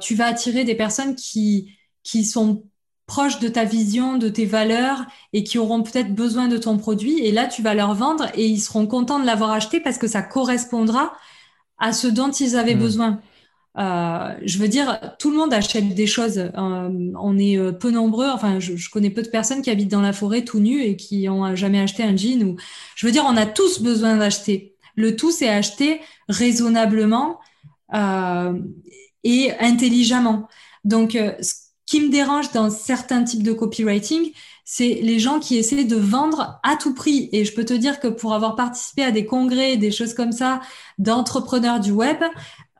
[0.00, 2.64] tu vas attirer des personnes qui qui sont
[3.06, 7.18] proches de ta vision, de tes valeurs et qui auront peut-être besoin de ton produit.
[7.20, 10.06] Et là, tu vas leur vendre et ils seront contents de l'avoir acheté parce que
[10.06, 11.12] ça correspondra
[11.78, 12.78] à ce dont ils avaient mmh.
[12.78, 13.20] besoin.
[13.76, 16.38] Euh, je veux dire, tout le monde achète des choses.
[16.38, 18.28] Euh, on est euh, peu nombreux.
[18.28, 20.96] Enfin, je, je, connais peu de personnes qui habitent dans la forêt tout nus et
[20.96, 22.42] qui ont jamais acheté un jean.
[22.44, 22.56] Ou,
[22.94, 24.76] je veux dire, on a tous besoin d'acheter.
[24.94, 27.40] Le tout, c'est acheter raisonnablement
[27.94, 28.58] euh,
[29.24, 30.48] et intelligemment.
[30.84, 31.54] Donc, ce
[31.86, 34.30] qui me dérange dans certains types de copywriting,
[34.64, 37.28] c'est les gens qui essaient de vendre à tout prix.
[37.32, 40.32] Et je peux te dire que pour avoir participé à des congrès, des choses comme
[40.32, 40.60] ça,
[40.98, 42.22] d'entrepreneurs du web,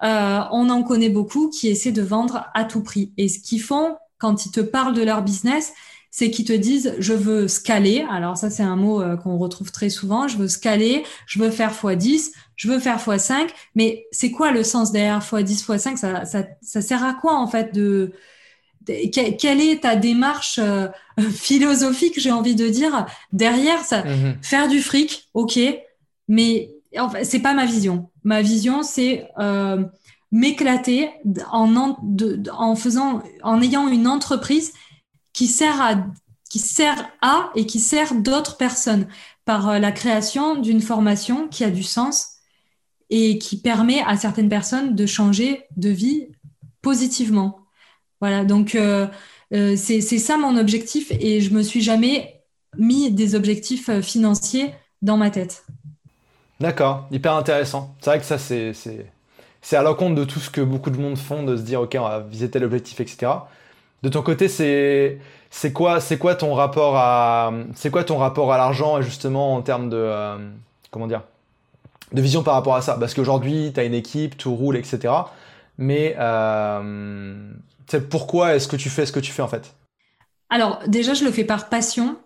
[0.03, 3.12] euh, on en connaît beaucoup qui essaient de vendre à tout prix.
[3.16, 5.72] Et ce qu'ils font quand ils te parlent de leur business,
[6.11, 8.07] c'est qu'ils te disent je veux scaler.
[8.11, 10.28] Alors ça c'est un mot euh, qu'on retrouve très souvent.
[10.28, 13.49] Je veux scaler, je veux faire x10, je veux faire x5.
[13.74, 17.47] Mais c'est quoi le sens derrière x10, x5 ça, ça, ça sert à quoi en
[17.47, 18.12] fait de,
[18.86, 20.88] quelle est ta démarche euh,
[21.30, 24.03] philosophique, j'ai envie de dire, derrière ça?
[24.03, 24.34] Mm-hmm.
[24.42, 25.59] Faire du fric, ok,
[26.28, 28.11] mais en fait, c'est pas ma vision.
[28.25, 29.85] Ma vision, c'est euh,
[30.33, 31.11] m'éclater
[31.53, 34.72] en, faisant, en ayant une entreprise
[35.33, 36.07] qui sert à,
[36.49, 39.07] qui sert à et qui sert d'autres personnes
[39.45, 42.39] par euh, la création d'une formation qui a du sens
[43.11, 46.29] et qui permet à certaines personnes de changer de vie
[46.81, 47.61] positivement.
[48.20, 49.07] Voilà, donc euh,
[49.51, 52.43] c'est ça mon objectif et je me suis jamais
[52.79, 54.72] mis des objectifs financiers
[55.03, 55.64] dans ma tête.
[56.65, 57.95] D'accord, hyper intéressant.
[58.01, 61.43] C'est vrai que ça, c'est à l'encontre de tout ce que beaucoup de monde font,
[61.43, 63.33] de se dire, OK, on va viser tel objectif, etc.
[64.03, 65.19] De ton côté, c'est
[65.51, 69.61] c'est quoi, c'est quoi ton rapport à, c'est quoi ton rapport à l'argent justement en
[69.61, 70.11] termes de,
[70.91, 71.21] comment dire,
[72.15, 72.97] de vision par rapport à ça?
[72.99, 75.12] Parce qu'aujourd'hui, tu as une équipe, tout roule, etc.
[75.77, 77.53] Mais euh,
[78.09, 79.75] pourquoi est-ce que tu fais ce que tu fais en fait?
[80.49, 82.17] Alors déjà, je le fais par passion.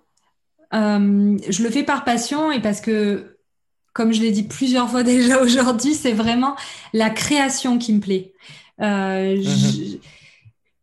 [0.74, 3.37] Euh, je le fais par passion et parce que,
[3.98, 6.54] comme je l'ai dit plusieurs fois déjà aujourd'hui, c'est vraiment
[6.92, 8.32] la création qui me plaît.
[8.80, 9.98] Euh, mhm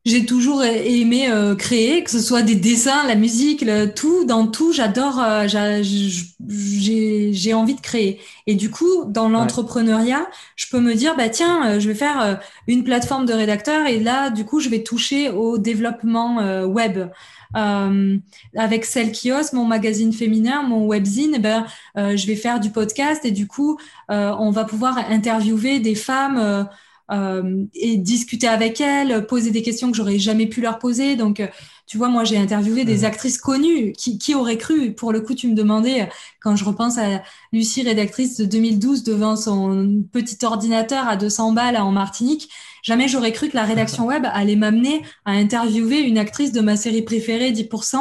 [0.06, 4.46] j'ai toujours aimé euh, créer, que ce soit des dessins, la musique, le, tout, dans
[4.46, 8.22] tout, j'adore, euh, j'ai envie de créer.
[8.46, 12.40] Et du coup, dans l'entrepreneuriat, je peux me dire, bah tiens, euh, je vais faire
[12.68, 17.10] une plateforme de rédacteur et là, du coup, je vais toucher au développement web.
[17.56, 22.70] avec Celle qui ose, mon magazine féminin, mon webzine, eh ben, je vais faire du
[22.70, 23.80] podcast et du coup,
[24.10, 26.64] on va pouvoir interviewer des femmes euh,
[27.12, 31.16] et discuter avec elles, poser des questions que j'aurais jamais pu leur poser.
[31.16, 31.48] Donc, euh,
[31.86, 33.06] tu vois, moi, j'ai interviewé des mmh.
[33.06, 33.94] actrices connues.
[33.94, 36.10] Qui, qui aurait cru Pour le coup, tu me demandais,
[36.42, 37.22] quand je repense à
[37.54, 42.50] Lucie, rédactrice de 2012, devant son petit ordinateur à 200 balles en Martinique,
[42.82, 46.76] jamais j'aurais cru que la rédaction web allait m'amener à interviewer une actrice de ma
[46.76, 47.98] série préférée, 10%,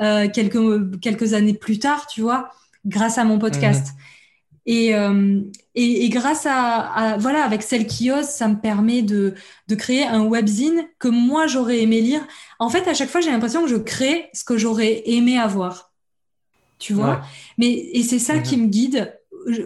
[0.00, 2.50] euh, quelques, quelques années plus tard, tu vois,
[2.84, 3.86] grâce à mon podcast.
[3.86, 4.13] Mmh.
[4.68, 5.42] Euh,
[5.74, 9.34] et, et, grâce à, voilà, avec celle qui ose, ça me permet de,
[9.68, 12.26] de créer un webzine que moi j'aurais aimé lire.
[12.58, 15.92] En fait, à chaque fois, j'ai l'impression que je crée ce que j'aurais aimé avoir.
[16.78, 17.22] Tu vois?
[17.58, 19.18] Mais et c'est ça qui me guide.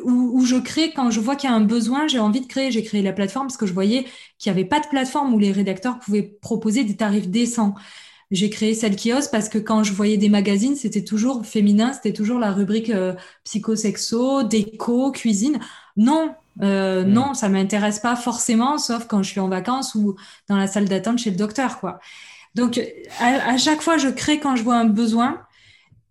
[0.03, 2.47] Où, où, je crée quand je vois qu'il y a un besoin, j'ai envie de
[2.47, 2.73] créer.
[2.73, 4.07] J'ai créé la plateforme parce que je voyais
[4.39, 7.75] qu'il n'y avait pas de plateforme où les rédacteurs pouvaient proposer des tarifs décents.
[8.31, 11.93] J'ai créé celle qui ose parce que quand je voyais des magazines, c'était toujours féminin,
[11.95, 13.15] c'était toujours la rubrique euh,
[13.45, 15.59] psychosexo, déco, cuisine.
[15.97, 17.09] Non, euh, mm.
[17.09, 20.17] non, ça m'intéresse pas forcément, sauf quand je suis en vacances ou
[20.49, 22.01] dans la salle d'attente chez le docteur, quoi.
[22.55, 22.81] Donc,
[23.21, 25.41] à, chaque fois, je crée quand je vois un besoin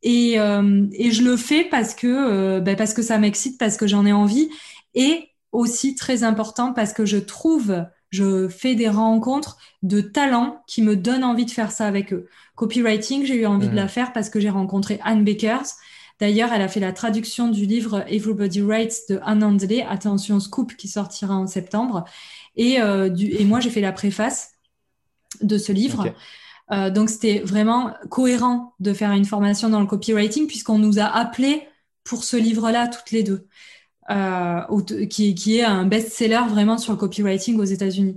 [0.03, 3.76] et, euh, et je le fais parce que, euh, ben parce que ça m'excite, parce
[3.76, 4.49] que j'en ai envie
[4.93, 10.82] et aussi très important parce que je trouve je fais des rencontres de talents qui
[10.82, 12.28] me donnent envie de faire ça avec eux.
[12.55, 15.66] Copywriting, j'ai eu envie de la faire parce que j'ai rencontré Anne Bakers.
[16.20, 20.76] D'ailleurs, elle a fait la traduction du livre Everybody Writes de Anne Handley, attention scoop,
[20.76, 22.05] qui sortira en septembre.
[22.55, 24.53] Et, euh, du, et moi, j'ai fait la préface
[25.41, 26.12] de ce livre.
[26.72, 31.05] Euh, donc, c'était vraiment cohérent de faire une formation dans le copywriting puisqu'on nous a
[31.05, 31.68] appelés
[32.03, 33.47] pour ce livre-là toutes les deux
[35.10, 38.16] qui, qui, est un best-seller vraiment sur le copywriting aux États-Unis.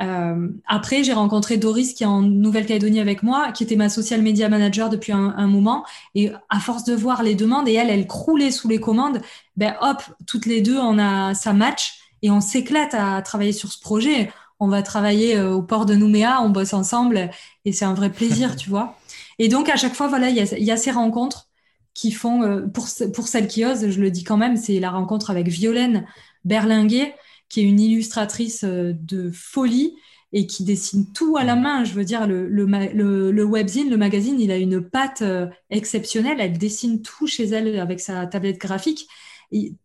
[0.00, 4.22] Euh, après, j'ai rencontré Doris qui est en Nouvelle-Calédonie avec moi, qui était ma social
[4.22, 5.84] media manager depuis un, un, moment.
[6.14, 9.20] Et à force de voir les demandes, et elle, elle croulait sous les commandes,
[9.56, 13.70] ben hop, toutes les deux, on a ça match et on s'éclate à travailler sur
[13.70, 14.32] ce projet.
[14.60, 17.30] On va travailler euh, au port de Nouméa, on bosse ensemble
[17.64, 18.96] et c'est un vrai plaisir, tu vois.
[19.38, 21.48] Et donc à chaque fois, voilà, il y a, y a, ces rencontres
[21.94, 24.90] qui font, euh, pour, pour celles qui osent, je le dis quand même, c'est la
[24.90, 26.06] rencontre avec Violaine
[26.44, 27.14] Berlinguet,
[27.48, 29.94] qui est une illustratrice euh, de folie
[30.32, 31.84] et qui dessine tout à la main.
[31.84, 36.38] Je veux dire, le, le, le, webzine, le magazine, il a une patte euh, exceptionnelle.
[36.40, 39.06] Elle dessine tout chez elle avec sa tablette graphique.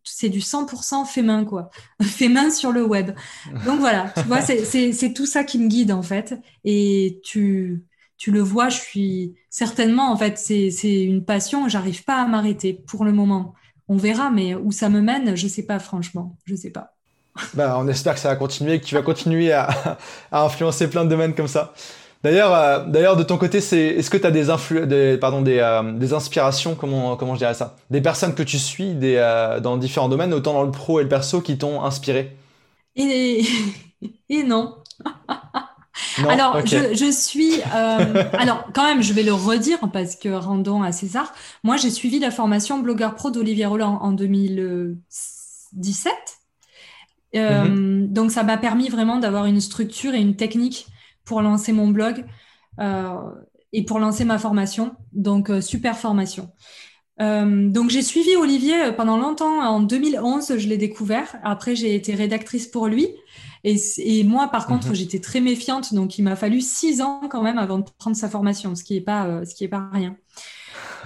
[0.02, 1.68] C'est du 100% fait main, quoi.
[2.02, 3.10] fait main sur le web.
[3.66, 6.34] Donc voilà, tu vois, c'est tout ça qui me guide, en fait.
[6.64, 7.84] Et tu,
[8.18, 12.74] tu le vois, je suis certainement, en fait, c'est une passion, j'arrive pas à m'arrêter
[12.74, 13.54] pour le moment.
[13.86, 16.94] On verra, mais où ça me mène, je sais pas, franchement, je sais pas.
[17.54, 19.68] Bah, on espère que ça va continuer, que tu vas continuer à,
[20.32, 21.72] influencer plein de domaines comme ça.
[22.24, 24.46] D'ailleurs, euh, d'ailleurs, de ton côté, c'est, est-ce que tu as des,
[24.86, 27.76] des, pardon, des, euh, des, inspirations, comment, comment je dirais ça?
[27.90, 31.04] Des personnes que tu suis des, euh, dans différents domaines, autant dans le pro et
[31.04, 32.36] le perso, qui t'ont inspiré?
[32.96, 33.44] Et,
[34.28, 34.74] et non.
[36.28, 37.60] Alors, je, suis.
[37.74, 41.34] Euh, alors, quand même, je vais le redire parce que rendons à César.
[41.62, 46.12] Moi, j'ai suivi la formation blogueur pro d'Olivier Roland en 2017.
[47.36, 48.08] Euh, mhm.
[48.08, 50.86] Donc, ça m'a permis vraiment d'avoir une structure et une technique
[51.24, 52.24] pour lancer mon blog
[52.80, 53.16] euh,
[53.72, 54.94] et pour lancer ma formation.
[55.12, 56.50] Donc, super formation.
[57.18, 59.60] donc j'ai suivi Olivier pendant longtemps.
[59.60, 61.36] En 2011, je l'ai découvert.
[61.42, 63.08] Après, j'ai été rédactrice pour lui.
[63.64, 64.94] Et, moi, par contre, mhm.
[64.94, 68.28] j'étais très méfiante, donc il m'a fallu six ans quand même avant de prendre sa
[68.28, 70.16] formation, ce qui n'est pas, euh, ce qui est pas rien.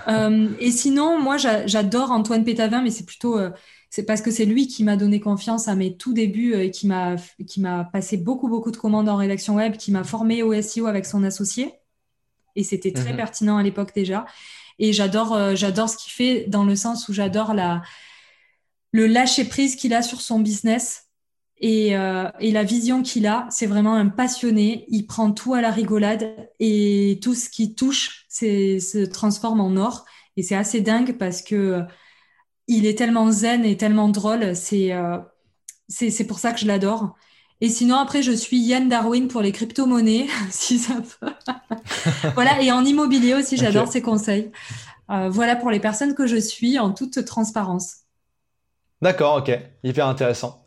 [0.09, 3.50] Euh, et sinon, moi, j'adore Antoine Pétavin, mais c'est plutôt, euh,
[3.88, 6.88] c'est parce que c'est lui qui m'a donné confiance à mes tout débuts et qui
[6.88, 7.14] m'a
[7.46, 10.86] qui m'a passé beaucoup beaucoup de commandes en rédaction web, qui m'a formé au SEO
[10.86, 11.72] avec son associé.
[12.57, 13.16] Et c'était très mhm.
[13.16, 14.24] pertinent à l'époque déjà.
[14.80, 17.82] Et j'adore j'adore ce qu'il fait dans le sens où j'adore la
[18.90, 21.11] le lâcher prise qu'il a sur son business
[21.62, 23.46] et, euh, et la vision qu'il a.
[23.50, 24.84] C'est vraiment un passionné.
[24.88, 30.04] Il prend tout à la rigolade et tout ce qui touche se transforme en or.
[30.36, 31.82] Et c'est assez dingue parce que
[32.66, 34.54] il est tellement zen et tellement drôle.
[34.56, 35.18] C'est euh,
[35.88, 37.14] c'est pour ça que je l'adore.
[37.60, 41.32] Et sinon, après, je suis Yann Darwin pour les crypto-monnaies, si ça peut.
[42.34, 44.50] voilà, et en immobilier aussi, j'adore ses conseils.
[45.10, 47.98] Euh, voilà pour les personnes que je suis en toute transparence.
[49.00, 50.64] D'accord, ok, hyper intéressant.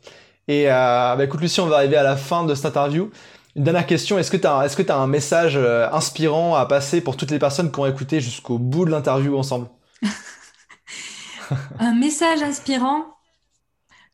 [0.48, 3.10] Et euh, bah, écoute, Lucie, on va arriver à la fin de cette interview.
[3.54, 7.38] Une dernière question, est-ce que tu as, un message inspirant à passer pour toutes les
[7.38, 9.68] personnes qui ont écouté jusqu'au bout de l'interview ensemble?
[11.78, 13.04] Un message inspirant?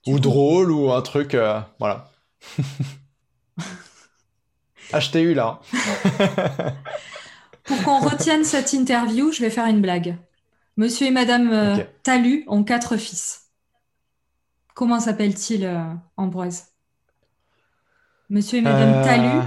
[0.06, 2.10] Ou drôle, ou un truc, euh, voilà.
[4.92, 5.60] HTU là.
[7.64, 10.16] Pour qu'on retienne cette interview, je vais faire une blague.
[10.76, 13.41] Monsieur et Madame euh, Talu ont quatre fils.
[14.74, 15.84] Comment s'appelle-t-il, euh,
[16.16, 16.68] Ambroise?
[18.30, 19.46] Monsieur et Madame Talu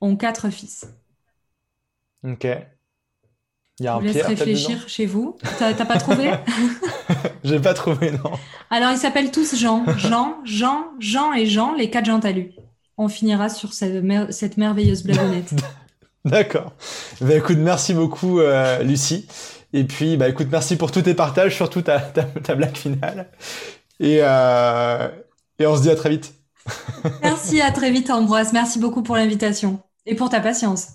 [0.00, 0.86] ont quatre fils.
[2.24, 2.46] Ok.
[3.80, 5.36] Il y a un laisse réfléchir chez vous.
[5.58, 6.32] T'as pas trouvé?
[7.44, 8.30] J'ai pas trouvé, non.
[8.70, 9.84] Alors, ils s'appellent tous Jean.
[9.98, 12.52] Jean, Jean, Jean et Jean, les quatre Jean Talus.
[12.96, 15.54] On finira sur cette, merveilleuse blagounette.
[16.24, 16.72] D'accord.
[17.20, 19.26] Bah, écoute, merci beaucoup, euh, Lucie.
[19.72, 23.28] Et puis, bah, écoute, merci pour tous tes partages, surtout ta, ta, blague finale.
[24.00, 25.08] Et, euh,
[25.58, 26.34] et on se dit à très vite.
[27.22, 28.52] merci, à très vite, Ambroise.
[28.52, 30.88] Merci beaucoup pour l'invitation et pour ta patience.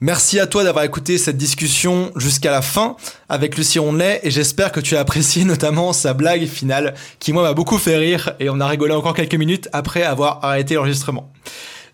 [0.00, 2.96] Merci à toi d'avoir écouté cette discussion jusqu'à la fin
[3.30, 7.42] avec Lucie Rondelet et j'espère que tu as apprécié notamment sa blague finale qui moi
[7.42, 11.32] m'a beaucoup fait rire et on a rigolé encore quelques minutes après avoir arrêté l'enregistrement.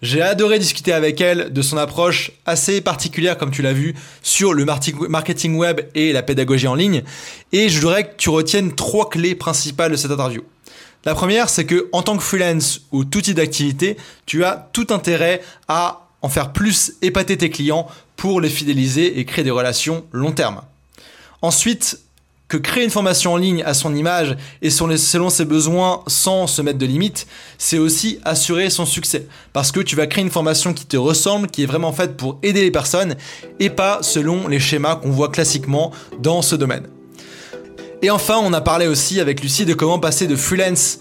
[0.02, 4.52] J'ai adoré discuter avec elle de son approche assez particulière, comme tu l'as vu, sur
[4.52, 7.04] le marketing web et la pédagogie en ligne.
[7.52, 10.42] Et je voudrais que tu retiennes trois clés principales de cette interview.
[11.04, 13.96] La première, c'est que en tant que freelance ou tout type d'activité,
[14.26, 17.86] tu as tout intérêt à en faire plus, épater tes clients
[18.16, 20.62] pour les fidéliser et créer des relations long terme.
[21.42, 22.00] Ensuite,
[22.52, 26.60] que créer une formation en ligne à son image et selon ses besoins sans se
[26.60, 27.26] mettre de limites,
[27.56, 29.26] c'est aussi assurer son succès.
[29.54, 32.38] Parce que tu vas créer une formation qui te ressemble, qui est vraiment faite pour
[32.42, 33.16] aider les personnes
[33.58, 36.88] et pas selon les schémas qu'on voit classiquement dans ce domaine.
[38.02, 40.98] Et enfin, on a parlé aussi avec Lucie de comment passer de freelance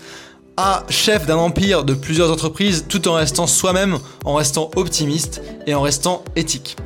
[0.56, 5.74] à chef d'un empire de plusieurs entreprises tout en restant soi-même, en restant optimiste et
[5.74, 6.78] en restant éthique.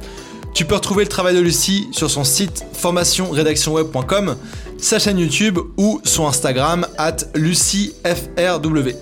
[0.56, 4.38] Tu peux retrouver le travail de Lucie sur son site formationredactionweb.com,
[4.78, 8.96] sa chaîne YouTube ou son Instagram at luciefrw.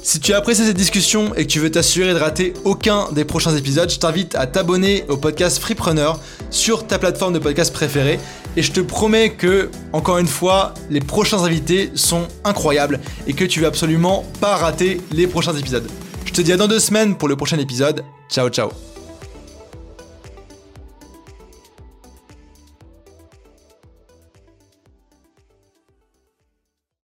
[0.00, 3.24] Si tu as apprécié cette discussion et que tu veux t'assurer de rater aucun des
[3.24, 8.20] prochains épisodes, je t'invite à t'abonner au podcast Freepreneur sur ta plateforme de podcast préférée.
[8.56, 13.44] Et je te promets que, encore une fois, les prochains invités sont incroyables et que
[13.44, 15.90] tu vas absolument pas rater les prochains épisodes.
[16.24, 18.04] Je te dis à dans deux semaines pour le prochain épisode.
[18.28, 18.70] Ciao ciao